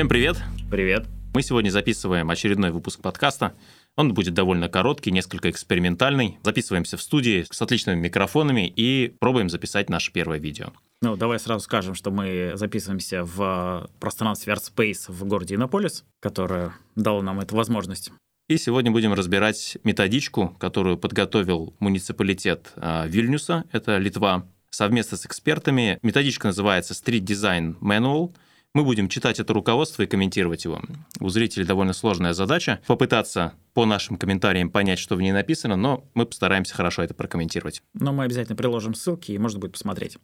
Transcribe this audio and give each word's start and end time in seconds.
Всем 0.00 0.08
привет! 0.08 0.38
Привет! 0.70 1.06
Мы 1.34 1.42
сегодня 1.42 1.68
записываем 1.68 2.30
очередной 2.30 2.70
выпуск 2.70 3.02
подкаста. 3.02 3.52
Он 3.96 4.14
будет 4.14 4.32
довольно 4.32 4.70
короткий, 4.70 5.10
несколько 5.10 5.50
экспериментальный. 5.50 6.38
Записываемся 6.42 6.96
в 6.96 7.02
студии 7.02 7.44
с 7.50 7.60
отличными 7.60 8.00
микрофонами 8.00 8.66
и 8.74 9.14
пробуем 9.20 9.50
записать 9.50 9.90
наше 9.90 10.10
первое 10.10 10.38
видео. 10.38 10.72
Ну, 11.02 11.16
давай 11.16 11.38
сразу 11.38 11.62
скажем, 11.62 11.94
что 11.94 12.10
мы 12.10 12.52
записываемся 12.54 13.24
в 13.24 13.90
пространстве 14.00 14.54
ArtSpace 14.54 15.12
в 15.12 15.26
городе 15.26 15.56
Иннополис, 15.56 16.06
которое 16.20 16.72
дало 16.96 17.20
нам 17.20 17.38
эту 17.38 17.54
возможность. 17.54 18.10
И 18.48 18.56
сегодня 18.56 18.90
будем 18.90 19.12
разбирать 19.12 19.76
методичку, 19.84 20.56
которую 20.58 20.96
подготовил 20.96 21.74
муниципалитет 21.78 22.72
а, 22.76 23.06
Вильнюса, 23.06 23.64
это 23.70 23.98
Литва, 23.98 24.46
совместно 24.70 25.18
с 25.18 25.26
экспертами. 25.26 25.98
Методичка 26.00 26.46
называется 26.46 26.94
Street 26.94 27.20
Design 27.20 27.78
Manual– 27.80 28.34
мы 28.74 28.84
будем 28.84 29.08
читать 29.08 29.40
это 29.40 29.52
руководство 29.52 30.02
и 30.02 30.06
комментировать 30.06 30.64
его. 30.64 30.80
У 31.18 31.28
зрителей 31.28 31.64
довольно 31.64 31.92
сложная 31.92 32.32
задача 32.32 32.80
попытаться 32.86 33.54
по 33.74 33.84
нашим 33.84 34.16
комментариям 34.16 34.70
понять, 34.70 34.98
что 34.98 35.16
в 35.16 35.20
ней 35.20 35.32
написано, 35.32 35.76
но 35.76 36.04
мы 36.14 36.26
постараемся 36.26 36.74
хорошо 36.74 37.02
это 37.02 37.14
прокомментировать. 37.14 37.82
Но 37.94 38.12
мы 38.12 38.24
обязательно 38.24 38.56
приложим 38.56 38.94
ссылки, 38.94 39.32
и 39.32 39.38
можно 39.38 39.58
будет 39.58 39.72
посмотреть. 39.72 40.18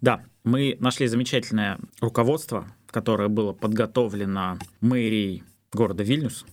Да, 0.00 0.24
мы 0.44 0.76
нашли 0.80 1.06
замечательное 1.06 1.78
руководство, 2.00 2.66
которое 2.90 3.28
было 3.28 3.52
подготовлено 3.52 4.58
мэрией 4.80 5.44
города 5.72 6.02
Вильнюс. 6.02 6.44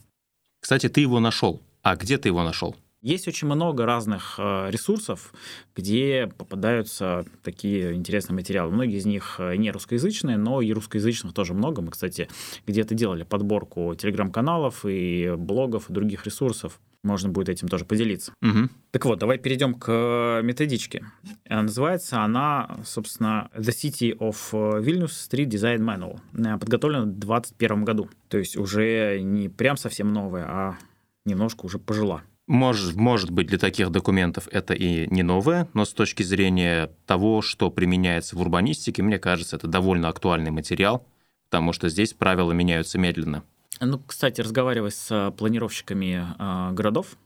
Кстати, 0.59 0.89
ты 0.89 1.01
его 1.01 1.19
нашел. 1.19 1.61
А 1.81 1.95
где 1.95 2.17
ты 2.17 2.29
его 2.29 2.43
нашел? 2.43 2.75
Есть 3.01 3.29
очень 3.29 3.47
много 3.47 3.85
разных 3.85 4.35
э, 4.37 4.69
ресурсов, 4.69 5.33
где 5.73 6.29
попадаются 6.37 7.23
такие 7.43 7.93
интересные 7.93 8.35
материалы. 8.35 8.73
Многие 8.73 8.97
из 8.97 9.05
них 9.05 9.37
э, 9.39 9.55
не 9.55 9.71
русскоязычные, 9.71 10.35
но 10.35 10.61
и 10.61 10.73
русскоязычных 10.73 11.33
тоже 11.33 11.53
много. 11.53 11.81
Мы, 11.81 11.91
кстати, 11.91 12.27
где-то 12.67 12.95
делали 12.95 13.23
подборку 13.23 13.95
телеграм-каналов 13.95 14.85
и 14.85 15.33
блогов 15.37 15.89
и 15.89 15.93
других 15.93 16.25
ресурсов. 16.25 16.81
Можно 17.01 17.29
будет 17.29 17.47
этим 17.47 17.69
тоже 17.69 17.85
поделиться. 17.85 18.33
Угу. 18.41 18.69
Так 18.91 19.05
вот, 19.05 19.19
давай 19.19 19.37
перейдем 19.37 19.75
к 19.75 20.41
методичке. 20.43 21.05
Называется 21.47 22.21
она, 22.21 22.81
собственно, 22.83 23.49
The 23.55 23.69
City 23.69 24.17
of 24.17 24.51
Vilnius 24.51 25.29
Street 25.29 25.45
Design 25.45 25.77
Manual. 25.77 26.19
Подготовлена 26.59 27.03
в 27.03 27.17
2021 27.17 27.85
году. 27.85 28.09
То 28.27 28.37
есть 28.37 28.57
уже 28.57 29.21
не 29.21 29.47
прям 29.47 29.77
совсем 29.77 30.11
новая, 30.11 30.45
а 30.49 30.77
немножко 31.23 31.65
уже 31.65 31.79
пожила. 31.79 32.23
Может, 32.49 32.95
может 32.95 33.29
быть, 33.29 33.45
для 33.45 33.59
таких 33.59 33.91
документов 33.91 34.47
это 34.51 34.73
и 34.73 35.05
не 35.13 35.21
новое, 35.21 35.69
но 35.75 35.85
с 35.85 35.93
точки 35.93 36.23
зрения 36.23 36.89
того, 37.05 37.43
что 37.43 37.69
применяется 37.69 38.35
в 38.35 38.41
урбанистике, 38.41 39.03
мне 39.03 39.19
кажется, 39.19 39.55
это 39.55 39.67
довольно 39.67 40.07
актуальный 40.07 40.49
материал, 40.49 41.05
потому 41.47 41.73
что 41.73 41.89
здесь 41.89 42.13
правила 42.13 42.51
меняются 42.51 42.97
медленно. 42.97 43.43
Ну, 43.79 43.99
кстати, 43.99 44.41
разговаривая 44.41 44.89
с 44.89 45.31
планировщиками 45.37 46.25
э, 46.39 46.73
городов, 46.73 47.17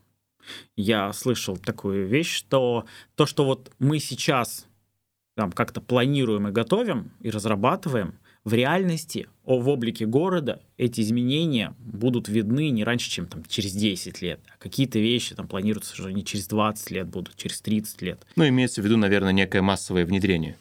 я 0.76 1.10
слышал 1.14 1.56
такую 1.56 2.06
вещь, 2.06 2.30
что 2.30 2.84
то, 3.14 3.24
что 3.24 3.46
вот 3.46 3.72
мы 3.78 4.00
сейчас 4.00 4.66
там 5.36 5.52
как-то 5.52 5.80
планируем 5.80 6.48
и 6.48 6.52
готовим 6.52 7.12
и 7.20 7.30
разрабатываем, 7.30 8.18
в 8.44 8.52
реальности 8.52 9.28
в 9.44 9.68
облике 9.68 10.06
города 10.06 10.60
эти 10.76 11.00
изменения 11.00 11.74
будут 11.78 12.28
видны 12.28 12.70
не 12.70 12.84
раньше, 12.84 13.10
чем 13.10 13.26
там, 13.26 13.42
через 13.46 13.72
10 13.72 14.20
лет. 14.22 14.40
А 14.54 14.62
какие-то 14.62 14.98
вещи 14.98 15.34
там 15.34 15.48
планируются, 15.48 15.94
что 15.94 16.06
они 16.06 16.24
через 16.24 16.46
20 16.46 16.90
лет 16.90 17.08
будут, 17.08 17.36
через 17.36 17.60
30 17.60 18.02
лет. 18.02 18.26
Ну, 18.36 18.46
имеется 18.46 18.82
в 18.82 18.84
виду, 18.84 18.96
наверное, 18.96 19.32
некое 19.32 19.62
массовое 19.62 20.04
внедрение. 20.04 20.56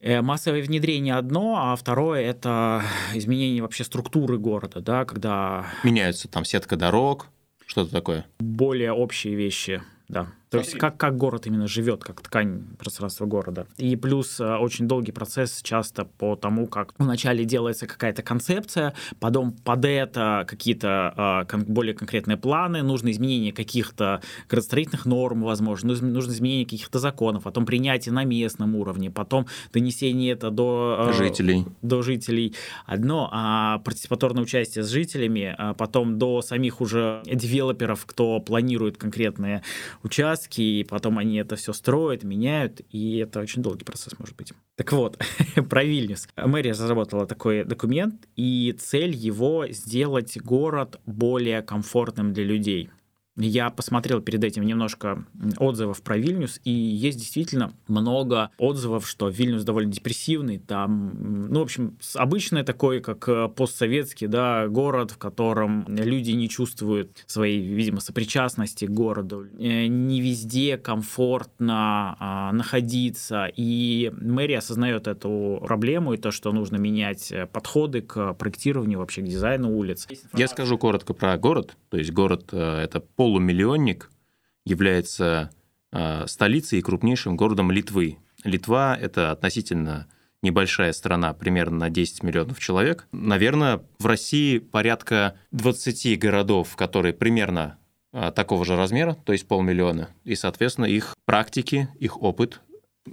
Э, 0.00 0.20
массовое 0.20 0.62
внедрение 0.62 1.14
одно, 1.14 1.54
а 1.56 1.76
второе 1.76 2.22
это 2.22 2.82
изменение 3.14 3.62
вообще 3.62 3.84
структуры 3.84 4.36
города, 4.38 4.80
да, 4.80 5.04
когда... 5.04 5.66
Меняются 5.84 6.26
там 6.26 6.44
сетка 6.44 6.76
дорог, 6.76 7.28
что-то 7.66 7.92
такое. 7.92 8.26
Более 8.40 8.92
общие 8.92 9.36
вещи, 9.36 9.80
да. 10.08 10.26
То 10.52 10.58
есть 10.58 10.76
как, 10.76 10.98
как 10.98 11.16
город 11.16 11.46
именно 11.46 11.66
живет, 11.66 12.04
как 12.04 12.20
ткань 12.20 12.64
пространства 12.78 13.24
города. 13.24 13.66
И 13.78 13.96
плюс 13.96 14.38
э, 14.38 14.56
очень 14.56 14.86
долгий 14.86 15.10
процесс 15.10 15.62
часто 15.62 16.04
по 16.04 16.36
тому, 16.36 16.66
как 16.66 16.92
вначале 16.98 17.46
делается 17.46 17.86
какая-то 17.86 18.22
концепция, 18.22 18.92
потом 19.18 19.52
под 19.52 19.86
это 19.86 20.44
какие-то 20.46 21.46
э, 21.50 21.56
более 21.56 21.94
конкретные 21.94 22.36
планы, 22.36 22.82
нужно 22.82 23.10
изменение 23.10 23.52
каких-то 23.52 24.20
градостроительных 24.50 25.06
норм, 25.06 25.42
возможно, 25.42 25.94
нужно 25.94 26.32
изменение 26.32 26.66
каких-то 26.66 26.98
законов, 26.98 27.44
потом 27.44 27.64
принятие 27.64 28.12
на 28.12 28.24
местном 28.24 28.76
уровне, 28.76 29.10
потом 29.10 29.46
донесение 29.72 30.32
это 30.32 30.50
до 30.50 31.08
э, 31.08 31.12
жителей. 31.14 31.64
До 31.80 32.02
жителей. 32.02 32.54
Одно, 32.84 33.30
а 33.32 33.78
партиципаторное 33.78 34.42
участие 34.42 34.84
с 34.84 34.90
жителями, 34.90 35.54
а 35.56 35.72
потом 35.72 36.18
до 36.18 36.42
самих 36.42 36.82
уже 36.82 37.22
девелоперов, 37.24 38.04
кто 38.04 38.38
планирует 38.40 38.98
конкретные 38.98 39.62
участки, 40.02 40.41
участки, 40.42 40.60
и 40.60 40.84
потом 40.84 41.18
они 41.18 41.36
это 41.36 41.56
все 41.56 41.72
строят, 41.72 42.24
меняют, 42.24 42.80
и 42.90 43.18
это 43.18 43.40
очень 43.40 43.62
долгий 43.62 43.84
процесс 43.84 44.18
может 44.18 44.36
быть. 44.36 44.52
Так 44.76 44.92
вот, 44.92 45.18
про 45.68 45.84
Вильнюс. 45.84 46.28
Мэрия 46.36 46.72
разработала 46.72 47.26
такой 47.26 47.64
документ, 47.64 48.26
и 48.36 48.74
цель 48.78 49.14
его 49.14 49.66
сделать 49.68 50.36
город 50.38 51.00
более 51.06 51.62
комфортным 51.62 52.32
для 52.32 52.44
людей. 52.44 52.90
Я 53.36 53.70
посмотрел 53.70 54.20
перед 54.20 54.44
этим 54.44 54.64
немножко 54.64 55.24
отзывов 55.58 56.02
про 56.02 56.18
Вильнюс, 56.18 56.60
и 56.64 56.70
есть 56.70 57.18
действительно 57.18 57.72
много 57.88 58.50
отзывов, 58.58 59.08
что 59.08 59.28
Вильнюс 59.28 59.64
довольно 59.64 59.90
депрессивный. 59.90 60.58
Там, 60.58 61.48
ну, 61.48 61.60
в 61.60 61.62
общем, 61.62 61.96
обычный 62.14 62.62
такой, 62.62 63.00
как 63.00 63.26
э, 63.28 63.48
постсоветский, 63.48 64.26
да, 64.26 64.68
город, 64.68 65.12
в 65.12 65.18
котором 65.18 65.86
люди 65.88 66.32
не 66.32 66.48
чувствуют 66.50 67.24
своей, 67.26 67.62
видимо, 67.62 68.00
сопричастности 68.00 68.84
к 68.84 68.90
городу. 68.90 69.46
Э, 69.58 69.86
не 69.86 70.20
везде 70.20 70.76
комфортно 70.76 72.16
а, 72.18 72.52
находиться, 72.52 73.46
и 73.56 74.12
мэрия 74.14 74.58
осознает 74.58 75.06
эту 75.06 75.58
проблему 75.64 76.12
и 76.12 76.18
то, 76.18 76.32
что 76.32 76.52
нужно 76.52 76.76
менять 76.76 77.32
э, 77.32 77.46
подходы 77.46 78.02
к 78.02 78.34
проектированию, 78.34 78.98
вообще 78.98 79.22
к 79.22 79.24
дизайну 79.24 79.74
улиц. 79.74 80.06
Я 80.34 80.48
скажу 80.48 80.76
коротко 80.76 81.14
про 81.14 81.38
город. 81.38 81.76
То 81.88 81.96
есть 81.96 82.12
город— 82.12 82.48
это 82.52 83.00
полумиллионник 83.22 84.10
является 84.64 85.52
э, 85.92 86.26
столицей 86.26 86.80
и 86.80 86.82
крупнейшим 86.82 87.36
городом 87.36 87.70
Литвы. 87.70 88.18
Литва– 88.42 88.98
это 89.00 89.30
относительно 89.30 90.08
небольшая 90.42 90.92
страна, 90.92 91.32
примерно 91.32 91.78
на 91.78 91.88
10 91.88 92.24
миллионов 92.24 92.58
человек. 92.58 93.06
Наверное, 93.12 93.80
в 94.00 94.06
России 94.06 94.58
порядка 94.58 95.36
20 95.52 96.18
городов, 96.18 96.74
которые 96.74 97.12
примерно 97.12 97.78
э, 98.12 98.32
такого 98.34 98.64
же 98.64 98.74
размера, 98.74 99.14
то 99.14 99.32
есть 99.32 99.46
полмиллиона, 99.46 100.08
и, 100.24 100.34
соответственно, 100.34 100.86
их 100.86 101.14
практики, 101.24 101.88
их 102.00 102.20
опыт 102.20 102.60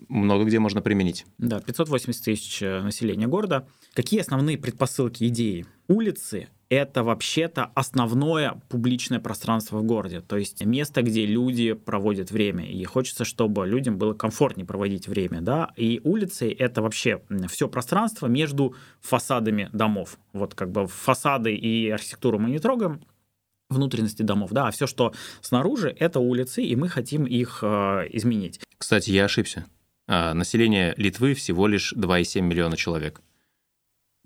много 0.07 0.43
где 0.43 0.57
можно 0.57 0.81
применить. 0.81 1.27
Да, 1.37 1.59
580 1.59 2.25
тысяч 2.25 2.63
э, 2.63 2.81
населения 2.81 3.27
города. 3.27 3.67
Какие 3.93 4.21
основные 4.21 4.57
предпосылки 4.57 5.27
идеи? 5.27 5.67
Улицы 5.87 6.47
это 6.69 7.03
вообще-то 7.03 7.71
основное 7.73 8.61
публичное 8.69 9.19
пространство 9.19 9.79
в 9.79 9.83
городе, 9.83 10.21
то 10.21 10.37
есть 10.37 10.63
место, 10.63 11.01
где 11.01 11.25
люди 11.25 11.73
проводят 11.73 12.31
время, 12.31 12.65
и 12.65 12.83
хочется, 12.83 13.25
чтобы 13.25 13.67
людям 13.67 13.97
было 13.97 14.13
комфортнее 14.13 14.65
проводить 14.65 15.07
время, 15.07 15.41
да, 15.41 15.71
и 15.75 15.99
улицы— 16.03 16.55
это 16.59 16.81
вообще 16.81 17.21
все 17.49 17.67
пространство 17.67 18.27
между 18.27 18.75
фасадами 19.01 19.69
домов, 19.73 20.19
вот 20.31 20.53
как 20.53 20.71
бы 20.71 20.87
фасады 20.87 21.55
и 21.55 21.89
архитектуру 21.89 22.37
мы 22.39 22.51
не 22.51 22.59
трогаем, 22.59 23.01
внутренности 23.69 24.23
домов, 24.23 24.51
да, 24.51 24.67
а 24.67 24.71
все, 24.71 24.87
что 24.87 25.13
снаружи, 25.41 25.95
это 25.99 26.19
улицы, 26.19 26.63
и 26.63 26.75
мы 26.75 26.89
хотим 26.89 27.25
их 27.25 27.59
э, 27.61 28.07
изменить. 28.11 28.59
Кстати, 28.79 29.11
я 29.11 29.25
ошибся. 29.25 29.65
А, 30.07 30.33
население 30.33 30.95
Литвы 30.97 31.35
всего 31.35 31.67
лишь 31.67 31.93
2,7 31.93 32.41
миллиона 32.41 32.75
человек. 32.75 33.21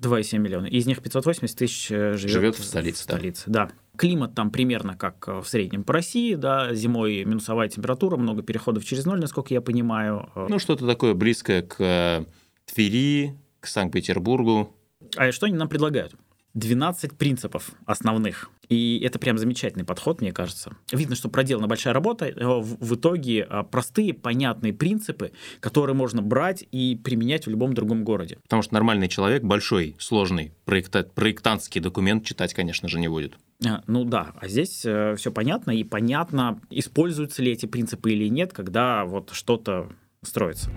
2,7 0.01 0.38
миллиона. 0.40 0.66
Из 0.66 0.86
них 0.86 1.01
580 1.01 1.57
тысяч 1.57 1.88
живет, 1.88 2.19
живет 2.19 2.56
в 2.56 2.63
столице. 2.63 3.01
В 3.01 3.04
столице 3.04 3.44
да. 3.48 3.68
да. 3.68 3.72
Климат 3.95 4.34
там 4.34 4.50
примерно 4.50 4.95
как 4.98 5.28
э, 5.28 5.40
в 5.40 5.48
среднем 5.48 5.84
по 5.84 5.94
России, 5.94 6.34
да, 6.36 6.74
зимой 6.74 7.24
минусовая 7.25 7.69
температура, 7.69 8.18
много 8.18 8.42
переходов 8.42 8.84
через 8.86 9.06
ноль, 9.06 9.19
насколько 9.19 9.54
я 9.54 9.62
понимаю. 9.62 10.30
Ну, 10.36 10.60
что-то 10.60 10.88
такое 10.88 11.13
близкое 11.13 11.62
к 11.62 11.75
э, 11.80 12.25
Твери, 12.66 13.38
к 13.60 13.68
Санкт-Петербургу. 13.68 14.75
А 15.16 15.31
что 15.31 15.45
они 15.45 15.56
нам 15.56 15.69
предлагают? 15.69 16.16
12 16.54 17.18
принципов 17.18 17.72
основных. 17.86 18.50
И 18.70 19.02
это 19.04 19.20
прям 19.20 19.38
замечательный 19.38 19.84
подход, 19.84 20.22
мне 20.22 20.32
кажется. 20.32 20.76
Видно, 20.92 21.16
что 21.16 21.30
проделана 21.30 21.68
большая 21.68 21.94
работа. 21.94 22.26
Э, 22.26 22.60
в 22.60 22.96
итоге 22.96 23.48
э, 23.50 23.64
простые, 23.70 24.14
понятные 24.14 24.74
принципы, 24.74 25.32
которые 25.60 25.96
можно 25.96 26.22
брать 26.22 26.66
и 26.72 27.00
применять 27.04 27.46
в 27.46 27.50
любом 27.50 27.74
другом 27.74 28.04
городе. 28.04 28.38
Потому 28.44 28.62
что 28.62 28.74
нормальный 28.74 29.08
человек 29.08 29.44
большой, 29.44 29.96
сложный 30.00 30.54
проекта- 30.66 31.04
проектантский 31.04 31.82
документ 31.82 32.24
читать, 32.24 32.54
конечно 32.54 32.88
же, 32.88 33.00
не 33.00 33.08
будет. 33.08 33.38
А, 33.66 33.84
ну 33.88 34.04
да, 34.04 34.34
а 34.40 34.48
здесь 34.48 34.84
э, 34.86 35.16
все 35.18 35.32
понятно, 35.32 35.72
и 35.72 35.84
понятно, 35.84 36.60
используются 36.70 37.42
ли 37.42 37.52
эти 37.52 37.66
принципы 37.66 38.12
или 38.12 38.28
нет, 38.28 38.54
когда 38.54 39.06
вот 39.06 39.32
что-то 39.34 39.90
строится. 40.22 40.72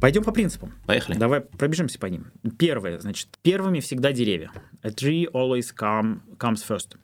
Пойдем 0.00 0.24
по 0.24 0.32
принципам. 0.32 0.72
Поехали. 0.86 1.16
Давай 1.16 1.40
пробежимся 1.40 1.98
по 1.98 2.06
ним. 2.06 2.26
Первое, 2.58 2.98
значит, 2.98 3.28
первыми 3.42 3.80
всегда 3.80 4.12
деревья. 4.12 4.50
A 4.82 4.90
tree 4.90 5.24
always 5.32 5.74
come, 5.74 6.20
comes 6.38 6.62
first. 6.66 6.96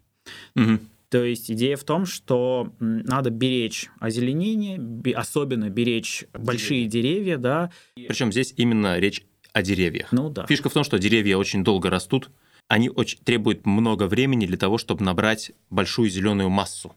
Мгм. 0.55 0.81
То 1.09 1.25
есть 1.25 1.51
идея 1.51 1.77
в 1.77 1.85
том, 1.85 2.07
что 2.07 2.73
надо 2.81 3.31
беречь 3.31 3.91
озеленение, 3.99 4.79
бе- 4.79 5.13
особенно 5.13 5.69
беречь 5.69 6.25
большие 6.33 6.87
деревья, 6.87 7.37
да. 7.37 7.71
Причем 7.95 8.33
здесь 8.33 8.55
именно 8.57 8.99
речь 8.99 9.23
о 9.53 9.63
деревьях. 9.63 10.09
Ну 10.13 10.31
да. 10.31 10.47
Фишка 10.47 10.71
в 10.71 10.73
том, 10.73 10.85
что 10.85 10.99
деревья 10.99 11.37
очень 11.37 11.65
долго 11.65 11.91
растут, 11.91 12.31
они 12.69 12.89
очень 12.89 13.19
требуют 13.19 13.67
много 13.67 14.05
времени 14.07 14.47
для 14.47 14.57
того, 14.57 14.79
чтобы 14.79 15.05
набрать 15.05 15.53
большую 15.69 16.09
зеленую 16.09 16.49
массу. 16.49 16.95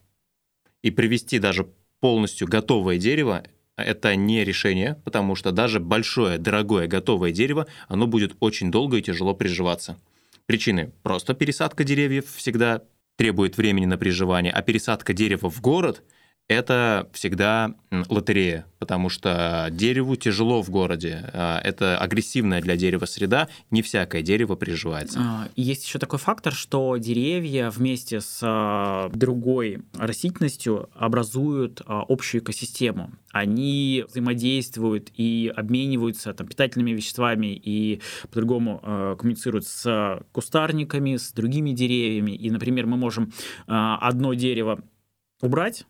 И 0.82 0.90
привести 0.90 1.38
даже 1.38 1.68
полностью 2.00 2.46
готовое 2.48 2.98
дерево 2.98 3.44
это 3.76 4.16
не 4.16 4.44
решение, 4.44 4.96
потому 5.04 5.34
что 5.34 5.52
даже 5.52 5.80
большое, 5.80 6.38
дорогое, 6.38 6.86
готовое 6.86 7.32
дерево, 7.32 7.66
оно 7.88 8.06
будет 8.06 8.36
очень 8.40 8.70
долго 8.70 8.96
и 8.96 9.02
тяжело 9.02 9.34
приживаться. 9.34 9.98
Причины– 10.46 10.92
просто 11.02 11.34
пересадка 11.34 11.84
деревьев 11.84 12.24
всегда 12.34 12.82
требует 13.16 13.56
времени 13.56 13.86
на 13.86 13.98
приживание, 13.98 14.52
а 14.52 14.62
пересадка 14.62 15.12
дерева 15.12 15.50
в 15.50 15.60
город– 15.60 16.02
это 16.48 17.08
всегда 17.12 17.74
лотерея, 18.08 18.66
потому 18.78 19.08
что 19.08 19.68
дереву 19.72 20.14
тяжело 20.16 20.62
в 20.62 20.70
городе. 20.70 21.28
А, 21.32 21.60
Это 21.62 21.98
агрессивная 21.98 22.60
для 22.60 22.76
дерева 22.76 23.04
среда, 23.04 23.48
не 23.70 23.82
всякое 23.82 24.22
дерево 24.22 24.54
приживается. 24.54 25.18
А, 25.20 25.48
Есть 25.56 25.84
еще 25.84 25.98
такой 25.98 26.18
фактор, 26.20 26.52
что 26.52 26.96
деревья 26.98 27.70
вместе 27.70 28.20
с 28.20 28.40
а, 28.42 29.10
другой 29.12 29.82
растительностью 29.94 30.88
образуют 30.94 31.82
общую 31.86 32.42
экосистему. 32.42 33.10
Они 33.32 34.04
взаимодействуют 34.08 35.10
и 35.16 35.52
обмениваются 35.54 36.32
там, 36.32 36.46
питательными 36.46 36.92
веществами 36.92 37.54
и 37.54 38.00
по-другому 38.30 39.16
коммуницируют 39.18 39.66
с 39.66 40.22
кустарниками, 40.32 41.16
с 41.16 41.32
другими 41.32 41.72
деревьями. 41.72 42.32
И, 42.32 42.50
например, 42.50 42.86
мы 42.86 42.96
можем 42.96 43.32
одно 43.66 44.32
дерево 44.34 44.80
убрать, 45.42 45.84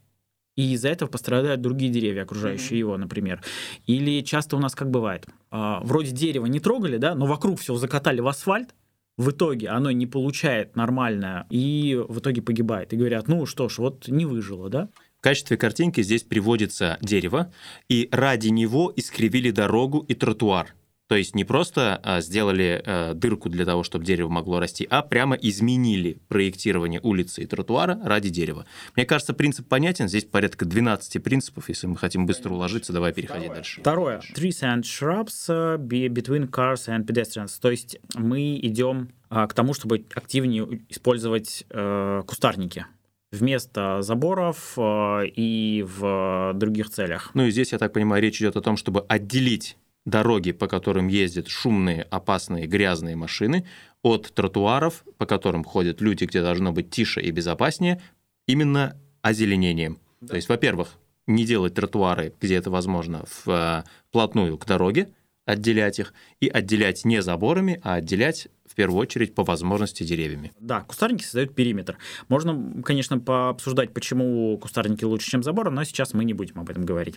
и 0.57 0.73
из-за 0.73 0.89
этого 0.89 1.09
пострадают 1.09 1.61
другие 1.61 1.93
деревья, 1.93 2.23
окружающие 2.23 2.79
его, 2.79 2.97
например. 2.97 3.43
Или 3.87 4.23
часто 4.23 4.57
у 4.57 4.59
нас 4.59 4.75
как 4.75 4.91
бывает, 4.91 5.27
а, 5.51 5.81
вроде 5.85 6.11
дерева 6.11 6.47
не 6.47 6.61
трогали, 6.61 6.97
да, 6.97 7.15
но 7.15 7.27
вокруг 7.27 7.61
все 7.61 7.77
закатали 7.77 8.21
в 8.21 8.27
асфальт, 8.27 8.75
в 9.17 9.31
итоге 9.31 9.69
оно 9.69 9.91
не 9.91 10.07
получает 10.07 10.77
нормально 10.77 11.47
и 11.49 11.99
в 12.09 12.19
итоге 12.19 12.43
погибает. 12.43 12.93
И 12.93 12.97
говорят, 12.97 13.29
ну 13.29 13.47
что 13.47 13.69
ж, 13.69 13.79
вот 13.79 14.09
не 14.09 14.27
выжило, 14.27 14.69
да? 14.69 14.91
В 15.19 15.23
качестве 15.23 15.57
картинки 15.57 16.03
здесь 16.03 16.23
приводится 16.23 16.99
дерево, 17.01 17.53
и 17.89 18.09
ради 18.13 18.49
него 18.49 18.93
искривили 18.95 19.51
дорогу 19.51 20.01
и 20.01 20.15
тротуар. 20.15 20.75
То 21.09 21.15
есть 21.15 21.35
не 21.35 21.45
просто 21.45 22.01
а, 22.03 22.21
сделали 22.21 22.83
а, 22.85 23.15
дырку 23.15 23.49
для 23.49 23.65
того, 23.65 23.85
чтобы 23.85 24.05
дерево 24.05 24.29
могло 24.29 24.59
расти, 24.59 24.87
а 24.91 25.03
прямо 25.03 25.37
изменили 25.37 26.19
проектирование 26.29 27.01
улицы 27.01 27.43
и 27.43 27.47
тротуара 27.47 27.99
ради 28.03 28.29
дерева. 28.29 28.67
Мне 28.97 29.07
кажется, 29.07 29.33
принцип 29.33 29.69
понятен. 29.69 30.09
Здесь 30.09 30.25
порядка 30.25 30.65
12 30.65 31.23
принципов. 31.23 31.69
Если 31.69 31.87
мы 31.87 31.97
хотим 31.97 32.27
быстро 32.27 32.53
уложиться, 32.53 32.93
давай 32.93 33.13
переходить 33.13 33.53
дальше. 33.53 33.81
Второе. 33.81 34.21
Trees 34.35 34.63
and 34.63 34.83
shrubs 34.83 35.49
be 35.79 36.09
between 36.09 36.51
cars 36.51 36.89
and 36.89 37.07
pedestrians. 37.07 37.59
То 37.61 37.71
есть 37.71 37.99
мы 38.15 38.59
идем 38.61 39.11
а, 39.29 39.47
к 39.47 39.55
тому, 39.55 39.75
чтобы 39.75 40.05
активнее 40.15 40.81
использовать 40.89 41.65
э, 41.71 42.23
кустарники 42.27 42.87
вместо 43.33 44.03
заборов 44.03 44.75
э, 44.77 45.27
и 45.27 45.85
в 45.87 46.53
других 46.55 46.91
целях. 46.91 47.31
Ну 47.35 47.47
и 47.47 47.51
здесь, 47.51 47.73
я 47.73 47.79
так 47.79 47.93
понимаю, 47.93 48.23
речь 48.23 48.41
идет 48.41 48.57
о 48.57 48.61
том, 48.61 48.77
чтобы 48.77 49.05
отделить 49.09 49.77
дороги, 50.07 50.53
по 50.53 50.69
которым 50.69 51.09
ездят 51.09 51.49
шумные, 51.49 52.03
опасные, 52.03 52.67
грязные 52.67 53.17
машины, 53.17 53.67
от 54.03 54.33
тротуаров, 54.33 55.05
по 55.19 55.27
которым 55.27 55.65
ходят 55.65 56.01
люди, 56.01 56.25
где 56.25 56.41
должно 56.41 56.73
быть 56.73 56.91
тише 56.91 57.21
и 57.21 57.31
безопаснее, 57.31 58.01
именно 58.47 58.97
озеленением. 59.21 59.99
То 60.27 60.37
есть, 60.37 60.49
во-первых, 60.49 60.97
не 61.27 61.45
делать 61.45 61.75
тротуары, 61.75 62.33
где 62.41 62.55
это 62.55 62.71
возможно, 62.71 63.25
вплотную 63.27 64.57
к 64.57 64.65
дороге, 64.65 65.09
отделять 65.45 65.99
их, 65.99 66.15
и 66.41 66.49
отделять 66.49 67.05
не 67.05 67.21
заборами, 67.21 67.81
а 67.83 67.95
отделять 67.95 68.49
в 68.65 68.75
первую 68.75 69.01
очередь 69.01 69.35
по 69.35 69.45
возможности 69.45 70.03
деревьями. 70.03 70.53
Да, 70.61 70.81
кустарники 70.83 71.23
создают 71.23 71.55
периметр. 71.55 71.99
Можно, 72.29 72.83
конечно, 72.83 73.19
пообсуждать, 73.19 73.93
почему 73.93 74.57
кустарники 74.59 75.05
лучше, 75.05 75.31
чем 75.31 75.43
заборы, 75.43 75.71
но 75.71 75.85
сейчас 75.85 76.15
мы 76.15 76.25
не 76.25 76.33
будем 76.33 76.61
об 76.61 76.71
этом 76.71 76.85
говорить. 76.85 77.17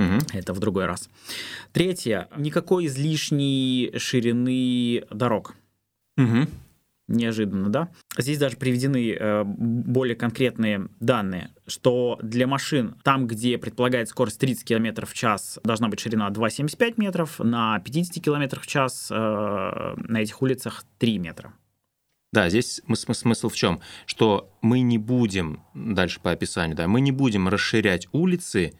Угу. 0.00 0.18
Это 0.32 0.52
в 0.54 0.58
другой 0.58 0.86
раз. 0.86 1.08
Третье. 1.72 2.28
Никакой 2.36 2.86
излишней 2.86 3.92
ширины 3.98 5.04
дорог. 5.10 5.54
Угу. 6.16 6.48
Неожиданно, 7.08 7.70
да? 7.70 7.88
Здесь 8.16 8.38
даже 8.38 8.56
приведены 8.56 9.12
э, 9.12 9.42
более 9.44 10.14
конкретные 10.14 10.86
данные, 11.00 11.50
что 11.66 12.18
для 12.22 12.46
машин, 12.46 12.94
там, 13.02 13.26
где 13.26 13.58
предполагается 13.58 14.12
скорость 14.12 14.38
30 14.38 14.64
км 14.64 15.06
в 15.06 15.12
час, 15.12 15.58
должна 15.64 15.88
быть 15.88 15.98
ширина 15.98 16.30
2,75 16.30 16.94
метров, 16.98 17.40
на 17.40 17.80
50 17.80 18.22
км 18.22 18.60
в 18.60 18.66
час 18.66 19.08
э, 19.10 19.14
на 19.16 20.22
этих 20.22 20.40
улицах 20.40 20.84
3 20.98 21.18
метра. 21.18 21.52
Да, 22.32 22.48
здесь 22.48 22.80
смысл, 22.86 23.12
смысл 23.12 23.48
в 23.48 23.56
чем? 23.56 23.80
Что 24.06 24.56
мы 24.62 24.80
не 24.80 24.98
будем, 24.98 25.64
дальше 25.74 26.20
по 26.20 26.30
описанию, 26.30 26.76
да, 26.76 26.86
мы 26.86 27.00
не 27.00 27.10
будем 27.10 27.48
расширять 27.48 28.06
улицы, 28.12 28.74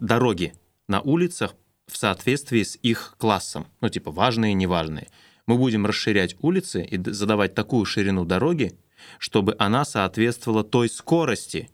дороги 0.00 0.54
на 0.88 1.00
улицах 1.00 1.54
в 1.86 1.96
соответствии 1.96 2.62
с 2.62 2.78
их 2.82 3.14
классом, 3.18 3.66
ну 3.80 3.88
типа 3.88 4.10
важные 4.10 4.54
неважные. 4.54 5.08
Мы 5.46 5.56
будем 5.56 5.86
расширять 5.86 6.36
улицы 6.40 6.84
и 6.84 7.00
задавать 7.10 7.54
такую 7.54 7.84
ширину 7.84 8.24
дороги, 8.24 8.78
чтобы 9.18 9.56
она 9.58 9.84
соответствовала 9.84 10.62
той 10.62 10.88
скорости, 10.88 11.70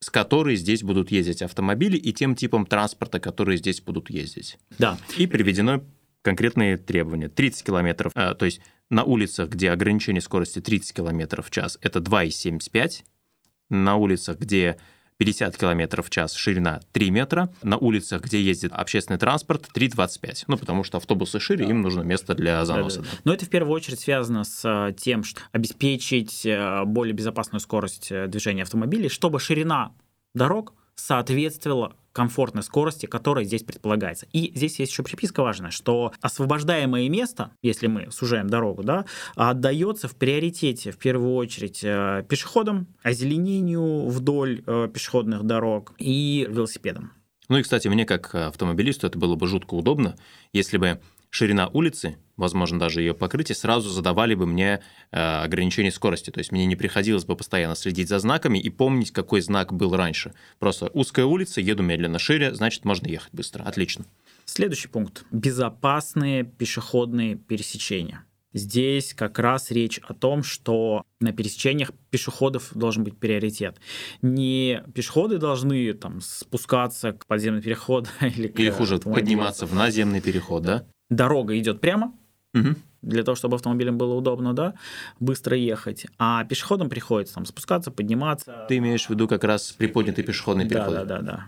с 0.00 0.08
которой 0.08 0.56
здесь 0.56 0.82
будут 0.82 1.10
ездить 1.10 1.42
автомобили 1.42 1.96
и 1.96 2.12
тем 2.12 2.34
типам 2.34 2.66
транспорта, 2.66 3.20
которые 3.20 3.58
здесь 3.58 3.80
будут 3.80 4.10
ездить. 4.10 4.58
Да, 4.78 4.98
И 5.16 5.26
приведено 5.26 5.82
конкретные 6.22 6.78
требования. 6.78 7.28
30 7.28 7.66
километров, 7.66 8.12
а, 8.14 8.34
то 8.34 8.46
есть 8.46 8.60
на 8.88 9.04
улицах, 9.04 9.50
где 9.50 9.70
ограничение 9.70 10.22
скорости 10.22 10.60
30 10.60 10.96
километров 10.96 11.46
в 11.46 11.50
час, 11.50 11.78
это 11.82 12.00
2,75. 12.00 13.04
На 13.68 13.96
улицах, 13.96 14.38
где 14.38 14.78
50 15.18 15.56
километров 15.56 16.06
в 16.06 16.10
час, 16.10 16.34
ширина 16.34 16.80
3 16.92 17.10
метра. 17.10 17.52
На 17.62 17.76
улицах, 17.76 18.22
где 18.22 18.42
ездит 18.42 18.72
общественный 18.72 19.18
транспорт, 19.18 19.68
3,25. 19.74 20.44
Ну, 20.48 20.56
потому 20.58 20.84
что 20.84 20.98
автобусы 20.98 21.38
шире, 21.38 21.66
им 21.66 21.82
нужно 21.82 22.02
место 22.02 22.34
для 22.34 22.64
заноса. 22.64 23.00
Да-да. 23.00 23.10
Но 23.24 23.34
это 23.34 23.44
в 23.44 23.48
первую 23.48 23.74
очередь 23.74 24.00
связано 24.00 24.44
с 24.44 24.64
э, 24.64 24.92
тем, 24.94 25.22
что 25.22 25.40
обеспечить 25.52 26.44
э, 26.44 26.84
более 26.84 27.14
безопасную 27.14 27.60
скорость 27.60 28.10
э, 28.10 28.26
движения 28.26 28.62
автомобилей, 28.62 29.08
чтобы 29.08 29.38
ширина 29.38 29.92
дорог 30.34 30.74
соответствовала 30.96 31.96
комфортной 32.12 32.62
скорости, 32.62 33.06
которая 33.06 33.44
здесь 33.44 33.64
предполагается. 33.64 34.26
И 34.32 34.52
здесь 34.54 34.78
есть 34.78 34.92
еще 34.92 35.02
приписка 35.02 35.42
важная, 35.42 35.70
что 35.70 36.12
освобождаемое 36.20 37.08
место, 37.08 37.50
если 37.60 37.88
мы 37.88 38.10
сужаем 38.12 38.48
дорогу, 38.48 38.84
да, 38.84 39.04
отдается 39.34 40.06
в 40.06 40.14
приоритете 40.14 40.92
в 40.92 40.98
первую 40.98 41.34
очередь 41.34 41.80
э, 41.82 42.24
пешеходам, 42.28 42.86
озеленению 43.02 44.08
вдоль 44.08 44.62
э, 44.64 44.88
пешеходных 44.94 45.42
дорог 45.42 45.92
и 45.98 46.46
велосипедам. 46.48 47.12
Ну 47.48 47.58
и, 47.58 47.62
кстати, 47.62 47.88
мне 47.88 48.06
как 48.06 48.34
автомобилисту 48.34 49.06
это 49.06 49.18
было 49.18 49.34
бы 49.34 49.46
жутко 49.46 49.74
удобно, 49.74 50.16
если 50.52 50.78
бы 50.78 51.00
ширина 51.34 51.68
улицы, 51.68 52.16
возможно, 52.36 52.78
даже 52.78 53.00
ее 53.00 53.12
покрытие, 53.12 53.56
сразу 53.56 53.90
задавали 53.90 54.34
бы 54.34 54.46
мне 54.46 54.80
э, 55.10 55.18
ограничение 55.18 55.90
скорости. 55.90 56.30
То 56.30 56.38
есть 56.38 56.52
мне 56.52 56.64
не 56.66 56.76
приходилось 56.76 57.24
бы 57.24 57.36
постоянно 57.36 57.74
следить 57.74 58.08
за 58.08 58.18
знаками 58.20 58.58
и 58.58 58.70
помнить, 58.70 59.10
какой 59.10 59.40
знак 59.40 59.72
был 59.72 59.96
раньше. 59.96 60.32
Просто 60.58 60.90
узкая 60.94 61.26
улица, 61.26 61.60
еду 61.60 61.82
медленно 61.82 62.18
шире, 62.18 62.54
значит, 62.54 62.84
можно 62.84 63.08
ехать 63.08 63.32
быстро. 63.32 63.64
Отлично. 63.64 64.04
Следующий 64.44 64.88
пункт. 64.88 65.24
Безопасные 65.32 66.44
пешеходные 66.44 67.36
пересечения. 67.36 68.24
Здесь 68.52 69.14
как 69.14 69.40
раз 69.40 69.72
речь 69.72 69.98
о 70.06 70.14
том, 70.14 70.44
что 70.44 71.02
на 71.18 71.32
пересечениях 71.32 71.90
пешеходов 72.10 72.70
должен 72.72 73.02
быть 73.02 73.18
приоритет. 73.18 73.78
Не 74.22 74.84
пешеходы 74.94 75.38
должны 75.38 75.92
там 75.94 76.20
спускаться 76.20 77.12
к 77.12 77.26
подземному 77.26 77.64
переходу 77.64 78.08
или, 78.20 78.46
к 78.46 78.60
Или 78.60 78.70
хуже, 78.70 78.94
автомобилю. 78.96 79.24
подниматься 79.24 79.66
в 79.66 79.74
наземный 79.74 80.20
переход, 80.20 80.62
да? 80.62 80.86
Дорога 81.10 81.58
идет 81.58 81.80
прямо, 81.80 82.12
Мгм. 82.52 82.76
для 83.02 83.22
того, 83.24 83.34
чтобы 83.34 83.56
автомобилям 83.56 83.98
было 83.98 84.14
удобно, 84.14 84.54
да, 84.54 84.74
быстро 85.20 85.56
ехать. 85.56 86.06
А 86.18 86.44
пешеходам 86.44 86.88
приходится 86.88 87.34
там 87.34 87.44
спускаться, 87.46 87.90
подниматься. 87.90 88.64
Ты 88.68 88.78
имеешь 88.78 89.06
в 89.06 89.10
виду 89.10 89.28
как 89.28 89.44
раз 89.44 89.72
приподнятый 89.72 90.24
пешеходный 90.24 90.64
Да, 90.64 90.70
переход? 90.70 90.94
да, 90.94 91.04
да, 91.04 91.20
да. 91.20 91.44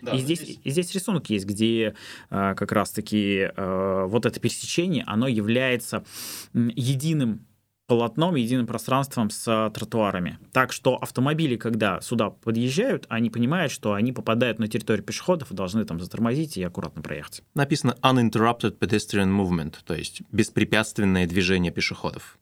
Да, 0.00 0.12
и, 0.12 0.18
здесь, 0.18 0.60
и 0.62 0.70
здесь 0.70 0.94
рисунок 0.94 1.30
есть, 1.30 1.46
где 1.46 1.94
э, 2.30 2.54
как 2.54 2.70
раз-таки 2.72 3.50
э, 3.56 4.04
вот 4.06 4.26
это 4.26 4.38
пересечение, 4.38 5.02
оно 5.06 5.26
является 5.26 6.04
единым 6.52 7.46
полотном, 7.86 8.34
единым 8.34 8.66
пространством 8.66 9.30
с 9.30 9.70
тротуарами. 9.74 10.38
Так 10.52 10.72
что 10.72 10.96
автомобили, 10.96 11.56
когда 11.56 12.00
сюда 12.00 12.30
подъезжают, 12.30 13.06
они 13.08 13.30
понимают, 13.30 13.72
что 13.72 13.92
они 13.92 14.12
попадают 14.12 14.58
на 14.58 14.68
территорию 14.68 15.04
пешеходов 15.04 15.50
и 15.50 15.54
должны 15.54 15.84
там 15.84 16.00
затормозить 16.00 16.56
и 16.56 16.62
аккуратно 16.62 17.02
проехать. 17.02 17.42
Написано 17.54 17.96
uninterrupted 18.02 18.78
pedestrian 18.78 19.28
movement, 19.28 19.76
то 19.84 19.94
есть 19.94 20.22
беспрепятственное 20.32 21.26
движение 21.26 21.72
пешеходов. 21.72 22.38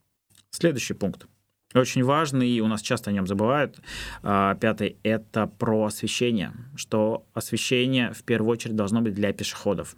Следующий 0.51 0.95
пункт. 0.95 1.27
Очень 1.75 2.05
важный, 2.05 2.51
и 2.51 2.61
у 2.61 2.67
нас 2.67 2.83
часто 2.83 3.11
о 3.11 3.13
нем 3.15 3.27
забывают. 3.27 3.81
А, 4.23 4.55
пятый– 4.57 4.99
это 5.03 5.47
про 5.47 5.87
освещение, 5.87 6.53
что 6.77 7.27
освещение 7.33 8.13
в 8.13 8.23
первую 8.25 8.53
очередь 8.53 8.77
должно 8.77 9.01
быть 9.01 9.15
для 9.15 9.33
пешеходов. 9.33 9.97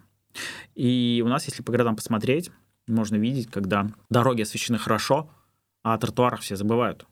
И 0.74 1.22
у 1.24 1.28
нас, 1.28 1.46
если 1.46 1.62
по 1.62 1.72
городам 1.72 1.96
посмотреть, 1.96 2.50
можно 2.86 3.16
видеть, 3.16 3.50
когда 3.50 3.90
дороги 4.10 4.42
освещены 4.42 4.78
хорошо, 4.78 5.30
а 5.82 5.94
о 5.94 5.98
тротуарах 5.98 6.40
все 6.40 6.56
забывают. 6.56 7.06